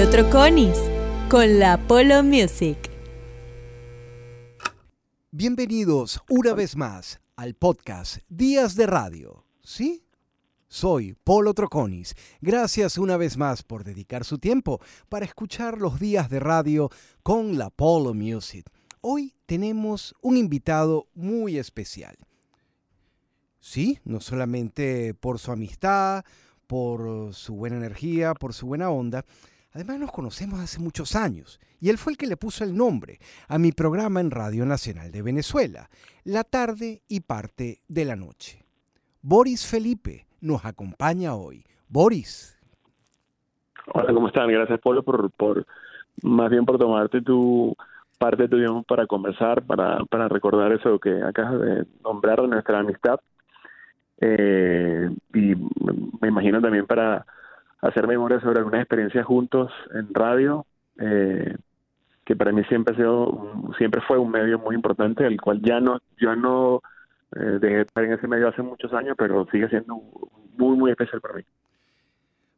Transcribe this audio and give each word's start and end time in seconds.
Polo 0.00 0.12
Troconis 0.12 0.78
con 1.28 1.58
la 1.58 1.76
Polo 1.86 2.22
Music. 2.22 2.78
Bienvenidos 5.30 6.22
una 6.30 6.54
vez 6.54 6.74
más 6.74 7.20
al 7.36 7.52
podcast 7.52 8.16
Días 8.30 8.76
de 8.76 8.86
Radio. 8.86 9.44
¿Sí? 9.62 10.02
Soy 10.68 11.14
Polo 11.22 11.52
Troconis. 11.52 12.14
Gracias 12.40 12.96
una 12.96 13.18
vez 13.18 13.36
más 13.36 13.62
por 13.62 13.84
dedicar 13.84 14.24
su 14.24 14.38
tiempo 14.38 14.80
para 15.10 15.26
escuchar 15.26 15.76
los 15.76 16.00
días 16.00 16.30
de 16.30 16.40
radio 16.40 16.88
con 17.22 17.58
la 17.58 17.68
Polo 17.68 18.14
Music. 18.14 18.64
Hoy 19.02 19.34
tenemos 19.44 20.14
un 20.22 20.38
invitado 20.38 21.08
muy 21.12 21.58
especial. 21.58 22.16
Sí, 23.58 23.98
no 24.04 24.20
solamente 24.20 25.12
por 25.12 25.38
su 25.38 25.52
amistad, 25.52 26.24
por 26.66 27.34
su 27.34 27.54
buena 27.54 27.76
energía, 27.76 28.32
por 28.32 28.54
su 28.54 28.66
buena 28.66 28.88
onda, 28.88 29.26
además 29.72 29.98
nos 29.98 30.12
conocemos 30.12 30.60
hace 30.60 30.80
muchos 30.80 31.14
años 31.16 31.60
y 31.80 31.88
él 31.88 31.98
fue 31.98 32.12
el 32.12 32.18
que 32.18 32.26
le 32.26 32.36
puso 32.36 32.64
el 32.64 32.76
nombre 32.76 33.18
a 33.48 33.58
mi 33.58 33.72
programa 33.72 34.20
en 34.20 34.30
Radio 34.30 34.66
Nacional 34.66 35.10
de 35.10 35.22
Venezuela, 35.22 35.88
La 36.24 36.44
tarde 36.44 37.02
y 37.08 37.20
parte 37.20 37.80
de 37.88 38.04
la 38.04 38.16
noche. 38.16 38.64
Boris 39.22 39.66
Felipe 39.66 40.26
nos 40.40 40.64
acompaña 40.64 41.34
hoy. 41.34 41.64
Boris. 41.88 42.58
Hola, 43.92 44.12
¿cómo 44.12 44.28
están? 44.28 44.48
Gracias, 44.48 44.80
Polo, 44.80 45.02
por, 45.02 45.30
más 46.22 46.50
bien 46.50 46.64
por 46.64 46.78
tomarte 46.78 47.22
tu 47.22 47.74
parte 48.18 48.42
de 48.42 48.48
tu 48.48 48.58
tiempo 48.58 48.82
para 48.82 49.06
conversar, 49.06 49.62
para, 49.62 50.04
para 50.04 50.28
recordar 50.28 50.72
eso 50.72 50.98
que 50.98 51.22
acabas 51.22 51.60
de 51.60 51.86
nombrar 52.04 52.42
nuestra 52.42 52.80
amistad. 52.80 53.18
Eh, 54.20 55.10
y 55.32 55.54
me 56.20 56.28
imagino 56.28 56.60
también 56.60 56.86
para 56.86 57.24
hacer 57.80 58.06
memoria 58.06 58.40
sobre 58.40 58.58
algunas 58.58 58.80
experiencias 58.80 59.26
juntos 59.26 59.72
en 59.94 60.12
radio, 60.12 60.66
eh, 60.98 61.56
que 62.24 62.36
para 62.36 62.52
mí 62.52 62.62
siempre 62.64 62.94
ha 62.94 62.96
sido, 62.96 63.72
siempre 63.78 64.00
fue 64.06 64.18
un 64.18 64.30
medio 64.30 64.58
muy 64.58 64.74
importante, 64.74 65.26
el 65.26 65.40
cual 65.40 65.60
ya 65.62 65.80
no, 65.80 65.98
yo 66.18 66.36
no 66.36 66.82
eh, 67.34 67.58
dejé 67.60 67.76
de 67.76 67.82
estar 67.82 68.04
en 68.04 68.12
ese 68.12 68.28
medio 68.28 68.48
hace 68.48 68.62
muchos 68.62 68.92
años, 68.92 69.16
pero 69.18 69.46
sigue 69.50 69.68
siendo 69.68 70.00
muy, 70.56 70.76
muy 70.76 70.90
especial 70.90 71.20
para 71.20 71.34
mí. 71.34 71.42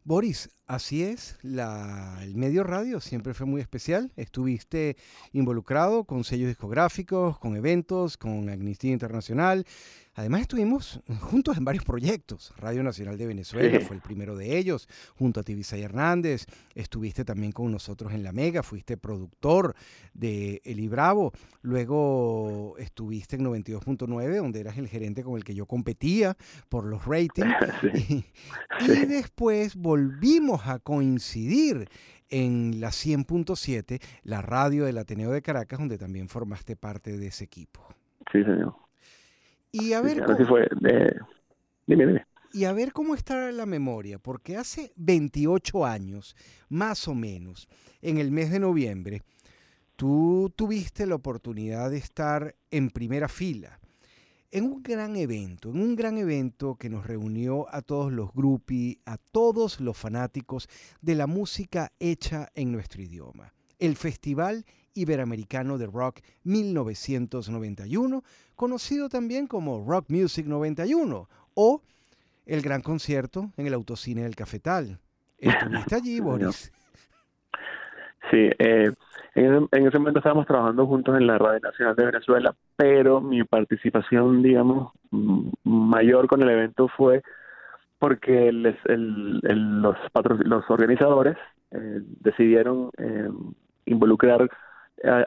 Boris, 0.05 0.51
así 0.73 1.03
es, 1.03 1.37
la, 1.43 2.19
el 2.23 2.35
medio 2.35 2.65
radio 2.65 2.99
siempre 3.01 3.35
fue 3.35 3.47
muy 3.47 3.61
especial. 3.61 4.11
Estuviste 4.17 4.97
involucrado 5.33 6.05
con 6.05 6.25
sellos 6.25 6.49
discográficos, 6.49 7.39
con 7.39 7.57
eventos, 7.57 8.17
con 8.17 8.49
Amnistía 8.49 8.93
Internacional. 8.93 9.67
Además 10.15 10.43
estuvimos 10.43 11.01
juntos 11.21 11.57
en 11.57 11.65
varios 11.65 11.85
proyectos. 11.85 12.53
Radio 12.59 12.83
Nacional 12.83 13.17
de 13.17 13.27
Venezuela 13.27 13.81
fue 13.81 13.97
el 13.97 14.03
primero 14.03 14.37
de 14.37 14.59
ellos, 14.59 14.87
junto 15.17 15.41
a 15.41 15.43
Tibisay 15.43 15.83
Hernández. 15.83 16.45
Estuviste 16.75 17.25
también 17.25 17.53
con 17.53 17.73
nosotros 17.73 18.13
en 18.13 18.23
La 18.23 18.33
Mega, 18.33 18.63
fuiste 18.63 18.99
productor 18.99 19.75
de 20.13 20.61
Eli 20.65 20.89
Bravo. 20.89 21.33
Luego 21.63 22.75
estuviste 22.77 23.37
en 23.37 23.47
92.9, 23.47 24.37
donde 24.37 24.61
eras 24.61 24.77
el 24.77 24.87
gerente 24.87 25.23
con 25.23 25.37
el 25.37 25.45
que 25.45 25.55
yo 25.55 25.65
competía 25.65 26.37
por 26.69 26.85
los 26.85 27.07
ratings. 27.07 27.55
Y, 28.81 29.07
después 29.07 29.77
volvimos 29.77 30.62
a 30.67 30.79
coincidir 30.79 31.89
en 32.31 32.81
la 32.81 32.89
100.7, 32.89 34.01
la 34.25 34.41
radio 34.43 34.87
del 34.87 34.99
Ateneo 34.99 35.31
de 35.31 35.43
Caracas, 35.43 35.79
donde 35.79 35.99
también 35.99 36.29
formaste 36.29 36.77
parte 36.77 37.17
de 37.17 37.27
ese 37.27 37.45
equipo. 37.45 37.87
Sí, 38.33 38.43
señor. 38.43 38.75
Y 39.71 39.93
a 39.93 40.01
ver, 40.01 40.25
cómo, 40.25 40.47
fue. 40.47 40.69
dime, 41.87 42.25
Y 42.53 42.65
a 42.65 42.73
ver 42.73 42.93
cómo 42.93 43.15
está 43.15 43.53
la 43.53 43.67
memoria, 43.67 44.19
porque 44.19 44.57
hace 44.57 44.93
28 44.97 45.85
años, 45.85 46.37
más 46.69 47.07
o 47.09 47.15
menos, 47.15 47.69
en 48.01 48.19
el 48.19 48.31
mes 48.31 48.51
de 48.51 48.61
noviembre, 48.61 49.23
tú 49.97 50.53
tuviste 50.57 51.07
la 51.07 51.15
oportunidad 51.15 51.91
de 51.91 51.99
estar 51.99 52.55
en 52.71 52.91
primera 52.91 53.29
fila 53.29 53.79
en 54.53 54.65
un 54.65 54.83
gran 54.83 55.17
evento, 55.17 55.71
en 55.71 55.81
un 55.81 55.97
gran 55.97 56.19
evento 56.19 56.77
que 56.77 56.91
nos 56.91 57.07
reunió 57.07 57.67
a 57.75 57.81
todos 57.81 58.13
los 58.13 58.33
grupos, 58.33 58.77
a 59.07 59.17
todos 59.17 59.81
los 59.81 59.97
fanáticos 59.97 60.69
de 61.01 61.15
la 61.15 61.27
música 61.27 61.91
hecha 61.99 62.49
en 62.55 62.71
nuestro 62.71 63.03
idioma. 63.03 63.55
El 63.79 63.97
Festival 63.97 64.65
Iberoamericano 64.95 65.79
de 65.79 65.87
Rock 65.87 66.21
1991, 66.45 68.23
conocido 68.55 69.09
también 69.09 69.47
como 69.47 69.85
Rock 69.85 70.11
Music 70.11 70.47
91, 70.47 71.29
o 71.55 71.83
el 72.45 72.61
gran 72.61 72.83
concierto 72.83 73.53
en 73.57 73.67
el 73.67 73.75
Autocine 73.75 74.23
del 74.23 74.37
Cafetal. 74.37 75.01
¿Estuviste 75.39 75.95
allí, 75.97 76.21
Boris? 76.21 76.71
Sí, 78.31 78.51
eh, 78.59 78.93
en, 79.35 79.69
ese, 79.71 79.99
momento 79.99 80.19
estábamos 80.19 80.47
trabajando 80.47 80.87
juntos 80.87 81.17
en 81.17 81.27
la 81.27 81.39
Radio 81.39 81.61
Nacional 81.61 81.97
de 81.97 82.07
Venezuela, 82.07 82.55
pero 82.77 83.21
mi 83.21 83.43
participación, 83.45 84.43
digamos, 84.43 84.93
mayor 85.65 86.27
con 86.27 86.43
el 86.43 86.51
evento 86.51 86.89
fue 86.89 87.23
porque 87.99 88.51
los, 88.53 88.75
los 88.85 90.71
organizadores 90.71 91.37
eh, 91.71 92.01
decidieron 92.21 92.91
eh, 92.99 93.29
involucrar 93.87 94.51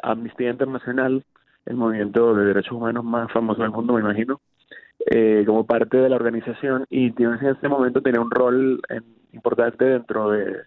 Amnistía 0.03 0.51
Internacional, 0.51 1.23
el 1.65 1.75
movimiento 1.75 2.35
de 2.35 2.45
derechos 2.45 2.73
humanos 2.73 3.03
más 3.03 3.31
famoso 3.31 3.61
del 3.61 3.71
mundo, 3.71 3.93
me 3.93 4.01
imagino, 4.01 4.39
eh, 5.09 5.43
como 5.45 5.65
parte 5.65 5.97
de 5.97 6.09
la 6.09 6.15
organización. 6.15 6.85
Y 6.89 7.07
en 7.21 7.33
ese 7.33 7.67
momento 7.67 8.01
tenía 8.01 8.21
un 8.21 8.29
rol 8.31 8.81
importante 9.33 9.85
dentro 9.85 10.31
de, 10.31 10.63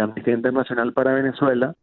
Amnistía 0.00 0.34
Internacional 0.34 0.92
para 0.92 1.14
Venezuela 1.14 1.74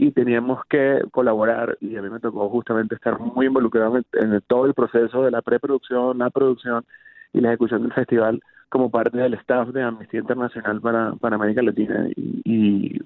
y 0.00 0.12
teníamos 0.12 0.64
que 0.66 1.02
colaborar 1.10 1.76
y 1.80 1.96
a 1.96 2.02
mí 2.02 2.08
me 2.08 2.20
tocó 2.20 2.48
justamente 2.48 2.94
estar 2.94 3.18
muy 3.18 3.46
involucrado 3.46 3.96
en, 3.96 4.40
todo 4.46 4.66
el 4.66 4.72
proceso 4.72 5.24
de 5.24 5.32
la 5.32 5.42
preproducción, 5.42 6.18
la 6.18 6.30
producción 6.30 6.84
y 7.32 7.40
la 7.40 7.48
ejecución 7.48 7.82
del 7.82 7.92
festival 7.92 8.40
como 8.68 8.90
parte 8.90 9.18
del 9.18 9.34
staff 9.34 9.70
de 9.70 9.82
Amnistía 9.82 10.20
Internacional 10.20 10.80
para, 10.80 11.12
para 11.14 11.34
América 11.34 11.62
Latina. 11.62 12.06
Y 12.14 13.00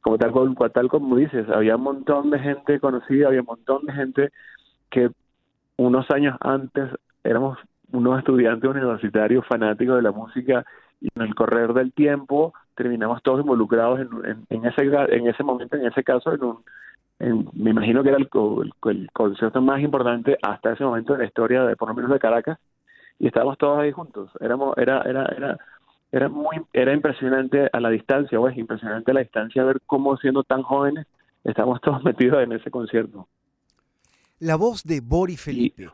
como 0.00 0.16
tal, 0.16 0.32
tal 0.72 0.88
como 0.88 1.16
dices, 1.16 1.48
había 1.48 1.74
un 1.74 1.82
montón 1.82 2.30
de 2.30 2.38
gente 2.38 2.78
conocida, 2.78 3.26
había 3.26 3.40
un 3.40 3.46
montón 3.46 3.84
de 3.86 3.92
gente 3.92 4.30
que 4.90 5.10
unos 5.76 6.08
años 6.12 6.36
antes 6.40 6.88
éramos 7.24 7.58
unos 7.90 8.16
estudiantes 8.20 8.70
universitarios 8.70 9.44
fanáticos 9.44 9.96
de 9.96 10.02
la 10.02 10.12
música 10.12 10.64
y 11.00 11.08
en 11.16 11.22
el 11.22 11.34
correr 11.34 11.72
del 11.72 11.92
tiempo 11.92 12.52
terminamos 12.78 13.20
todos 13.24 13.40
involucrados 13.40 13.98
en, 14.00 14.46
en, 14.48 14.64
ese 14.64 14.82
en 14.82 15.26
ese 15.26 15.42
momento, 15.42 15.76
en 15.76 15.86
ese 15.86 16.04
caso, 16.04 16.32
en 16.32 16.44
un, 16.44 17.50
me 17.52 17.70
imagino 17.70 18.04
que 18.04 18.10
era 18.10 18.18
el, 18.18 18.28
el, 18.84 19.10
concierto 19.12 19.60
más 19.60 19.80
importante 19.80 20.38
hasta 20.40 20.72
ese 20.72 20.84
momento 20.84 21.14
en 21.14 21.20
la 21.20 21.26
historia 21.26 21.64
de 21.64 21.74
por 21.74 21.88
lo 21.88 21.94
menos 21.94 22.12
de 22.12 22.20
Caracas 22.20 22.58
y 23.18 23.26
estábamos 23.26 23.58
todos 23.58 23.80
ahí 23.80 23.90
juntos. 23.90 24.30
Éramos, 24.40 24.78
era, 24.78 25.02
era, 25.02 25.24
era 25.36 25.58
era 26.10 26.28
muy 26.28 26.56
era 26.72 26.94
impresionante 26.94 27.68
a 27.70 27.80
la 27.80 27.90
distancia, 27.90 28.40
o 28.40 28.48
es 28.48 28.56
impresionante 28.56 29.10
a 29.10 29.14
la 29.14 29.20
distancia 29.20 29.64
ver 29.64 29.80
cómo 29.84 30.16
siendo 30.16 30.42
tan 30.42 30.62
jóvenes 30.62 31.06
estamos 31.44 31.80
todos 31.80 32.02
metidos 32.04 32.42
en 32.42 32.52
ese 32.52 32.70
concierto. 32.70 33.28
La 34.38 34.56
voz 34.56 34.84
de 34.84 35.00
Boris 35.00 35.40
Felipe, 35.42 35.90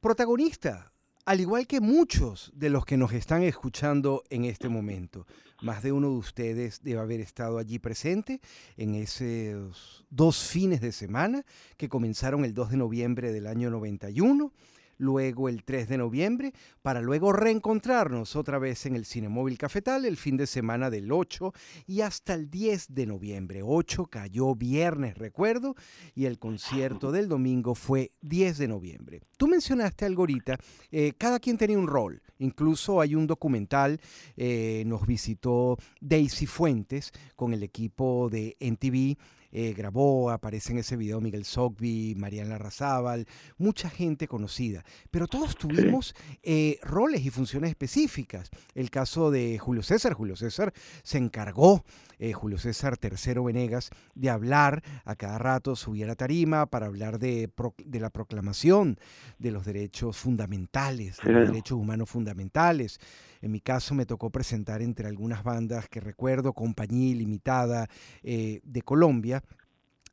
protagonista, 0.00 0.89
al 1.24 1.40
igual 1.40 1.66
que 1.66 1.80
muchos 1.80 2.50
de 2.54 2.70
los 2.70 2.84
que 2.84 2.96
nos 2.96 3.12
están 3.12 3.42
escuchando 3.42 4.24
en 4.30 4.44
este 4.44 4.68
momento. 4.68 5.26
Más 5.62 5.82
de 5.82 5.92
uno 5.92 6.08
de 6.08 6.16
ustedes 6.16 6.82
debe 6.82 7.00
haber 7.00 7.20
estado 7.20 7.58
allí 7.58 7.78
presente 7.78 8.40
en 8.76 8.94
esos 8.94 10.04
dos 10.08 10.42
fines 10.42 10.80
de 10.80 10.92
semana 10.92 11.44
que 11.76 11.88
comenzaron 11.88 12.44
el 12.44 12.54
2 12.54 12.70
de 12.70 12.76
noviembre 12.78 13.32
del 13.32 13.46
año 13.46 13.70
91 13.70 14.52
luego 15.00 15.48
el 15.48 15.64
3 15.64 15.88
de 15.88 15.98
noviembre, 15.98 16.52
para 16.82 17.00
luego 17.00 17.32
reencontrarnos 17.32 18.36
otra 18.36 18.58
vez 18.58 18.86
en 18.86 18.94
el 18.94 19.06
Cinemóvil 19.06 19.58
Cafetal 19.58 20.04
el 20.04 20.16
fin 20.16 20.36
de 20.36 20.46
semana 20.46 20.90
del 20.90 21.10
8 21.10 21.52
y 21.86 22.02
hasta 22.02 22.34
el 22.34 22.50
10 22.50 22.94
de 22.94 23.06
noviembre. 23.06 23.62
8 23.64 24.06
cayó 24.06 24.54
viernes, 24.54 25.16
recuerdo, 25.16 25.74
y 26.14 26.26
el 26.26 26.38
concierto 26.38 27.10
del 27.10 27.28
domingo 27.28 27.74
fue 27.74 28.12
10 28.20 28.58
de 28.58 28.68
noviembre. 28.68 29.22
Tú 29.36 29.48
mencionaste 29.48 30.04
algo 30.04 30.22
ahorita, 30.22 30.58
eh, 30.90 31.14
cada 31.16 31.40
quien 31.40 31.56
tenía 31.56 31.78
un 31.78 31.88
rol, 31.88 32.22
incluso 32.38 33.00
hay 33.00 33.14
un 33.14 33.26
documental, 33.26 34.00
eh, 34.36 34.84
nos 34.86 35.06
visitó 35.06 35.78
Daisy 36.00 36.46
Fuentes 36.46 37.10
con 37.36 37.54
el 37.54 37.62
equipo 37.62 38.28
de 38.30 38.56
NTV 38.60 39.16
eh, 39.52 39.74
grabó, 39.76 40.30
aparece 40.30 40.72
en 40.72 40.78
ese 40.78 40.96
video 40.96 41.20
Miguel 41.20 41.44
Sogby, 41.44 42.14
Mariana 42.16 42.58
Razábal, 42.58 43.26
mucha 43.58 43.90
gente 43.90 44.28
conocida, 44.28 44.84
pero 45.10 45.26
todos 45.26 45.56
tuvimos 45.56 46.14
eh, 46.42 46.78
roles 46.82 47.24
y 47.24 47.30
funciones 47.30 47.70
específicas. 47.70 48.50
El 48.74 48.90
caso 48.90 49.30
de 49.30 49.58
Julio 49.58 49.82
César, 49.82 50.12
Julio 50.12 50.36
César 50.36 50.72
se 51.02 51.18
encargó, 51.18 51.84
eh, 52.18 52.32
Julio 52.32 52.58
César 52.58 52.98
III 53.02 53.40
Venegas, 53.44 53.90
de 54.14 54.30
hablar 54.30 54.82
a 55.04 55.16
cada 55.16 55.38
rato, 55.38 55.74
subía 55.74 56.04
a 56.04 56.08
la 56.08 56.16
tarima 56.16 56.66
para 56.66 56.86
hablar 56.86 57.18
de, 57.18 57.50
de 57.84 58.00
la 58.00 58.10
proclamación 58.10 58.98
de 59.38 59.50
los 59.50 59.64
derechos 59.64 60.16
fundamentales, 60.16 61.18
de 61.24 61.32
los 61.32 61.48
derechos 61.48 61.78
humanos 61.78 62.10
fundamentales. 62.10 63.00
En 63.40 63.50
mi 63.52 63.60
caso 63.60 63.94
me 63.94 64.06
tocó 64.06 64.30
presentar 64.30 64.82
entre 64.82 65.06
algunas 65.06 65.42
bandas 65.42 65.88
que 65.88 66.00
recuerdo, 66.00 66.52
Compañía 66.52 67.10
Ilimitada 67.10 67.88
eh, 68.22 68.60
de 68.62 68.82
Colombia, 68.82 69.42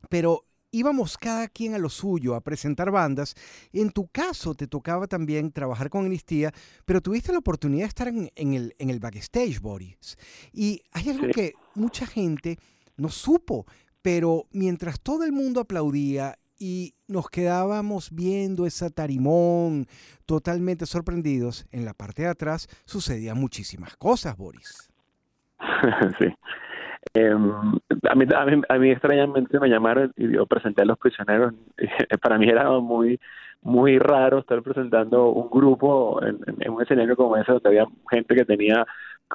pero 0.09 0.45
íbamos 0.71 1.17
cada 1.17 1.47
quien 1.47 1.73
a 1.73 1.77
lo 1.77 1.89
suyo 1.89 2.35
a 2.35 2.41
presentar 2.41 2.91
bandas. 2.91 3.35
En 3.73 3.91
tu 3.91 4.07
caso 4.07 4.55
te 4.55 4.67
tocaba 4.67 5.07
también 5.07 5.51
trabajar 5.51 5.89
con 5.89 6.05
Amnistía, 6.05 6.53
pero 6.85 7.01
tuviste 7.01 7.31
la 7.31 7.39
oportunidad 7.39 7.83
de 7.83 7.89
estar 7.89 8.07
en, 8.07 8.53
el, 8.53 8.75
en 8.77 8.89
el 8.89 8.99
backstage, 8.99 9.59
Boris. 9.59 10.17
Y 10.53 10.81
hay 10.91 11.09
algo 11.09 11.27
que 11.33 11.53
mucha 11.75 12.05
gente 12.05 12.57
no 12.97 13.09
supo, 13.09 13.65
pero 14.01 14.47
mientras 14.51 14.99
todo 14.99 15.23
el 15.23 15.31
mundo 15.31 15.61
aplaudía 15.61 16.37
y 16.59 16.93
nos 17.07 17.29
quedábamos 17.29 18.09
viendo 18.11 18.65
esa 18.65 18.89
tarimón 18.89 19.85
totalmente 20.25 20.85
sorprendidos. 20.85 21.65
En 21.71 21.85
la 21.85 21.93
parte 21.93 22.23
de 22.23 22.29
atrás 22.29 22.67
sucedían 22.85 23.37
muchísimas 23.37 23.95
cosas, 23.97 24.37
Boris. 24.37 24.91
sí. 26.19 26.33
Em, 27.13 27.51
a, 28.09 28.15
mí, 28.15 28.25
a, 28.67 28.77
mí, 28.77 28.91
extrañamente 28.91 29.59
me 29.59 29.69
llamaron 29.69 30.11
y 30.17 30.33
yo 30.33 30.45
presenté 30.45 30.81
a 30.81 30.85
los 30.85 30.97
prisioneros. 30.97 31.53
Para 32.21 32.37
mí 32.37 32.49
era 32.49 32.69
muy 32.79 33.19
muy 33.61 33.97
raro 33.99 34.39
estar 34.39 34.61
presentando 34.61 35.29
un 35.29 35.49
grupo 35.49 36.21
en, 36.23 36.37
un 36.71 36.81
escenario 36.81 37.15
como 37.15 37.35
ese 37.37 37.51
donde 37.51 37.69
había 37.69 37.85
gente 38.09 38.35
que 38.35 38.45
tenía 38.45 38.85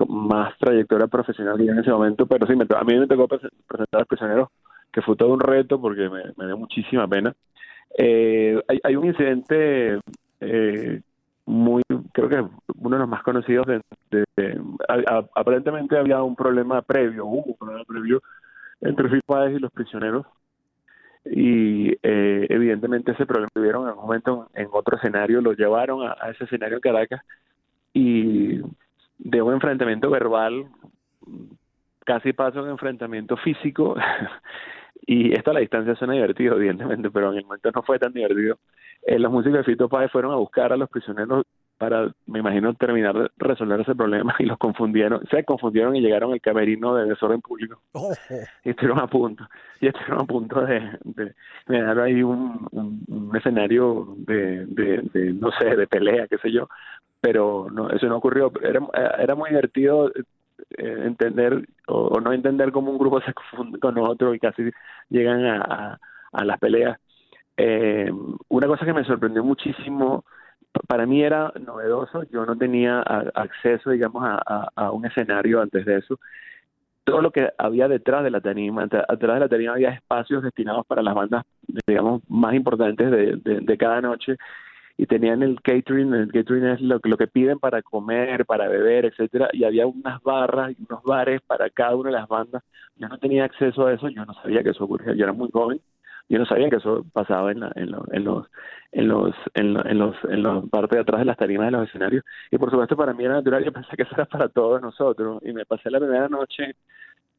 más 0.08 0.56
trayectoria 0.58 1.06
profesional 1.06 1.58
que 1.58 1.66
yo 1.66 1.72
en 1.72 1.80
ese 1.80 1.90
momento, 1.90 2.26
pero 2.26 2.46
sí, 2.46 2.54
me, 2.56 2.64
a 2.74 2.84
mí 2.84 2.98
me 2.98 3.06
tocó 3.06 3.28
presentar 3.28 3.88
a 3.92 3.98
los 3.98 4.08
prisioneros 4.08 4.48
que 4.92 5.02
fue 5.02 5.16
todo 5.16 5.32
un 5.32 5.40
reto 5.40 5.80
porque 5.80 6.08
me, 6.08 6.46
dio 6.46 6.56
muchísima 6.56 7.08
pena. 7.08 7.34
Eh, 7.98 8.60
hay, 8.84 8.96
un 8.96 9.06
incidente 9.06 9.98
eh, 10.40 11.00
muy, 11.46 11.82
creo 12.12 12.28
que 12.28 12.44
uno 12.76 12.96
de 12.96 13.00
los 13.00 13.08
más 13.08 13.22
conocidos, 13.22 13.66
de, 13.66 14.60
aparentemente 15.34 15.96
había 15.96 16.22
un 16.22 16.36
problema 16.36 16.82
previo, 16.82 17.26
hubo 17.26 17.42
un 17.44 17.56
problema 17.56 17.84
previo 17.84 18.22
entre 18.80 19.08
FIPAES 19.08 19.56
y 19.56 19.58
los 19.58 19.70
prisioneros 19.72 20.26
y 21.24 21.92
eh, 22.02 22.46
evidentemente 22.48 23.12
ese 23.12 23.26
problema 23.26 23.48
tuvieron 23.52 23.84
en 23.86 23.94
un 23.94 24.00
momento 24.00 24.48
en 24.54 24.68
otro 24.72 24.96
escenario, 24.96 25.40
lo 25.40 25.52
llevaron 25.52 26.06
a, 26.06 26.16
a 26.20 26.30
ese 26.30 26.44
escenario 26.44 26.78
en 26.78 26.80
Caracas 26.80 27.22
y 27.92 28.60
de 29.18 29.42
un 29.42 29.54
enfrentamiento 29.54 30.10
verbal 30.10 30.66
casi 32.04 32.32
pasó 32.32 32.60
a 32.60 32.62
un 32.62 32.70
enfrentamiento 32.70 33.36
físico 33.36 33.94
Y 35.06 35.32
esto 35.32 35.50
a 35.50 35.54
la 35.54 35.60
distancia 35.60 35.94
suena 35.96 36.14
divertido, 36.14 36.56
evidentemente, 36.56 37.10
pero 37.10 37.32
en 37.32 37.38
el 37.38 37.44
momento 37.44 37.70
no 37.74 37.82
fue 37.82 37.98
tan 37.98 38.12
divertido. 38.12 38.58
Eh, 39.02 39.18
los 39.18 39.32
músicos 39.32 39.58
de 39.58 39.64
Fito 39.64 39.88
Páez 39.88 40.10
fueron 40.10 40.32
a 40.32 40.36
buscar 40.36 40.72
a 40.72 40.76
los 40.76 40.88
prisioneros 40.88 41.44
para, 41.76 42.12
me 42.26 42.38
imagino, 42.38 42.74
terminar 42.74 43.12
de 43.18 43.28
resolver 43.38 43.80
ese 43.80 43.96
problema 43.96 44.32
y 44.38 44.44
los 44.44 44.56
confundieron, 44.56 45.26
se 45.28 45.42
confundieron 45.42 45.96
y 45.96 46.00
llegaron 46.00 46.32
al 46.32 46.40
camerino 46.40 46.94
de 46.94 47.06
desorden 47.06 47.40
público. 47.40 47.80
Y 48.64 48.70
estuvieron 48.70 49.00
a 49.00 49.08
punto, 49.08 49.44
y 49.80 49.88
estuvieron 49.88 50.20
a 50.20 50.24
punto 50.24 50.60
de, 50.60 50.96
de, 51.02 51.34
dar 51.66 51.98
ahí 51.98 52.22
un, 52.22 52.68
un, 52.70 53.36
escenario 53.36 54.14
de, 54.18 54.66
de, 54.66 55.32
no 55.34 55.50
sé, 55.58 55.74
de 55.74 55.88
pelea, 55.88 56.28
qué 56.28 56.38
sé 56.38 56.52
yo, 56.52 56.68
pero 57.20 57.66
no, 57.72 57.90
eso 57.90 58.06
no 58.06 58.18
ocurrió. 58.18 58.52
Era, 58.62 58.80
era 59.18 59.34
muy 59.34 59.50
divertido 59.50 60.12
entender 60.70 61.68
o, 61.86 62.20
no 62.20 62.32
entender 62.32 62.72
cómo 62.72 62.90
un 62.90 62.98
grupo 62.98 63.20
se 63.26 63.34
confunde 63.34 63.78
con 63.78 63.98
otro 63.98 64.34
y 64.34 64.38
casi 64.38 64.70
llegan 65.08 65.44
a, 65.44 65.98
a, 66.32 66.44
las 66.44 66.58
peleas. 66.58 66.98
Eh, 67.56 68.10
una 68.48 68.66
cosa 68.66 68.84
que 68.84 68.92
me 68.92 69.04
sorprendió 69.04 69.44
muchísimo, 69.44 70.24
para 70.88 71.06
mí 71.06 71.22
era 71.22 71.52
novedoso, 71.60 72.22
yo 72.30 72.46
no 72.46 72.56
tenía 72.56 73.00
acceso, 73.00 73.90
digamos, 73.90 74.24
a, 74.24 74.90
un 74.90 75.04
escenario 75.04 75.60
antes 75.60 75.84
de 75.84 75.98
eso. 75.98 76.18
Todo 77.04 77.20
lo 77.20 77.30
que 77.30 77.50
había 77.58 77.88
detrás 77.88 78.24
de 78.24 78.30
la 78.30 78.40
tarima, 78.40 78.82
detrás 78.82 79.18
de 79.18 79.40
la 79.40 79.48
tarima 79.48 79.72
había 79.74 79.90
espacios 79.90 80.42
destinados 80.42 80.86
para 80.86 81.02
las 81.02 81.14
bandas, 81.14 81.44
digamos, 81.86 82.22
más 82.28 82.54
importantes 82.54 83.10
de, 83.10 83.36
de, 83.36 83.60
de 83.60 83.76
cada 83.76 84.00
noche 84.00 84.36
y 85.02 85.06
tenían 85.06 85.42
el 85.42 85.60
catering, 85.62 86.14
el 86.14 86.30
catering 86.30 86.64
es 86.64 86.80
lo, 86.80 87.00
lo 87.02 87.16
que 87.16 87.26
piden 87.26 87.58
para 87.58 87.82
comer, 87.82 88.46
para 88.46 88.68
beber, 88.68 89.04
etcétera, 89.06 89.48
y 89.52 89.64
había 89.64 89.84
unas 89.84 90.22
barras 90.22 90.70
y 90.78 90.86
unos 90.88 91.02
bares 91.02 91.40
para 91.40 91.68
cada 91.70 91.96
una 91.96 92.10
de 92.10 92.16
las 92.18 92.28
bandas. 92.28 92.62
Yo 92.94 93.08
no 93.08 93.18
tenía 93.18 93.44
acceso 93.44 93.88
a 93.88 93.94
eso, 93.94 94.08
yo 94.10 94.24
no 94.24 94.32
sabía 94.34 94.62
que 94.62 94.70
eso 94.70 94.84
ocurría, 94.84 95.14
yo 95.14 95.24
era 95.24 95.32
muy 95.32 95.50
joven, 95.50 95.80
yo 96.28 96.38
no 96.38 96.46
sabía 96.46 96.70
que 96.70 96.76
eso 96.76 97.04
pasaba 97.12 97.50
en, 97.50 97.58
la, 97.58 97.72
en, 97.74 97.90
los 97.90 98.04
en 98.12 98.24
los 98.24 98.46
en 98.92 99.08
los 99.08 99.34
en, 99.54 99.98
los 99.98 100.16
en 100.28 100.42
la 100.44 100.62
parte 100.70 100.94
de 100.94 101.02
atrás 101.02 101.18
de 101.18 101.24
las 101.24 101.36
tarimas 101.36 101.66
de 101.66 101.72
los 101.72 101.88
escenarios 101.88 102.24
y 102.52 102.58
por 102.58 102.70
supuesto 102.70 102.96
para 102.96 103.12
mí 103.12 103.24
era 103.24 103.34
natural 103.34 103.64
yo 103.64 103.72
pensé 103.72 103.96
que 103.96 104.04
eso 104.04 104.14
era 104.14 104.26
para 104.26 104.48
todos 104.48 104.80
nosotros 104.80 105.42
y 105.44 105.52
me 105.52 105.66
pasé 105.66 105.90
la 105.90 105.98
primera 105.98 106.28
noche 106.28 106.76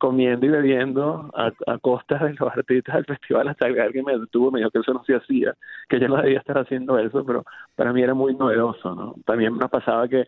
comiendo 0.03 0.45
y 0.45 0.49
bebiendo 0.49 1.31
a, 1.33 1.49
a 1.65 1.77
costa 1.77 2.17
de 2.17 2.33
los 2.33 2.51
artistas 2.51 2.95
del 2.95 3.05
festival 3.05 3.47
hasta 3.47 3.73
que 3.73 3.79
alguien 3.79 4.03
me 4.03 4.17
detuvo 4.19 4.51
me 4.51 4.59
dijo 4.59 4.69
que 4.69 4.79
eso 4.79 4.93
no 4.93 5.01
se 5.05 5.15
hacía, 5.15 5.53
que 5.87 5.97
yo 5.97 6.09
no 6.09 6.17
debía 6.17 6.39
estar 6.39 6.57
haciendo 6.57 6.99
eso, 6.99 7.23
pero 7.25 7.45
para 7.73 7.93
mí 7.93 8.01
era 8.01 8.13
muy 8.13 8.35
novedoso, 8.35 8.93
¿no? 8.93 9.15
También 9.25 9.57
nos 9.57 9.71
pasaba 9.71 10.09
que 10.09 10.27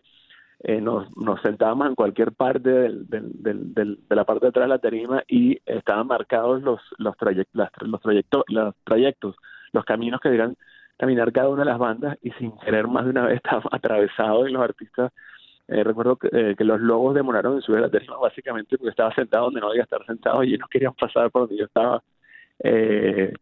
eh, 0.60 0.80
nos, 0.80 1.08
sentábamos 1.42 1.88
en 1.88 1.94
cualquier 1.94 2.32
parte 2.32 2.70
del, 2.70 3.06
del, 3.06 3.74
del, 3.74 3.98
de 4.08 4.16
la 4.16 4.24
parte 4.24 4.46
de 4.46 4.48
atrás 4.48 4.64
de 4.64 4.68
la 4.68 4.78
tarima 4.78 5.22
y 5.28 5.58
estaban 5.66 6.06
marcados 6.06 6.62
los 6.62 6.80
los, 6.96 7.14
los, 7.78 8.02
trayectos 8.02 8.44
los 8.48 8.74
trayectos, 8.82 9.36
los 9.72 9.84
caminos 9.84 10.22
que 10.22 10.30
debían 10.30 10.56
caminar 10.96 11.32
cada 11.32 11.50
una 11.50 11.64
de 11.64 11.70
las 11.70 11.78
bandas 11.78 12.16
y 12.22 12.30
sin 12.38 12.56
querer 12.60 12.88
más 12.88 13.04
de 13.04 13.10
una 13.10 13.26
vez 13.26 13.36
estaba 13.44 13.62
atravesado 13.70 14.48
y 14.48 14.52
los 14.52 14.62
artistas 14.62 15.12
eh, 15.68 15.82
recuerdo 15.82 16.18
eh, 16.32 16.54
que, 16.56 16.64
los 16.64 16.80
lobos 16.80 17.14
demoraron 17.14 17.56
en 17.56 17.62
subir 17.62 17.80
la 17.80 17.90
tarima 17.90 18.16
básicamente 18.18 18.78
porque 18.78 18.90
estaba 18.90 19.12
sentado 19.14 19.46
donde 19.46 19.60
no 19.60 19.68
debía 19.68 19.82
estar 19.82 20.04
sentado 20.06 20.44
y 20.44 20.56
no 20.56 20.68
querían 20.68 20.94
pasar 20.94 21.30
por 21.30 21.42
donde 21.42 21.58
yo 21.58 21.64
estaba. 21.64 22.02
Eh, 22.60 23.32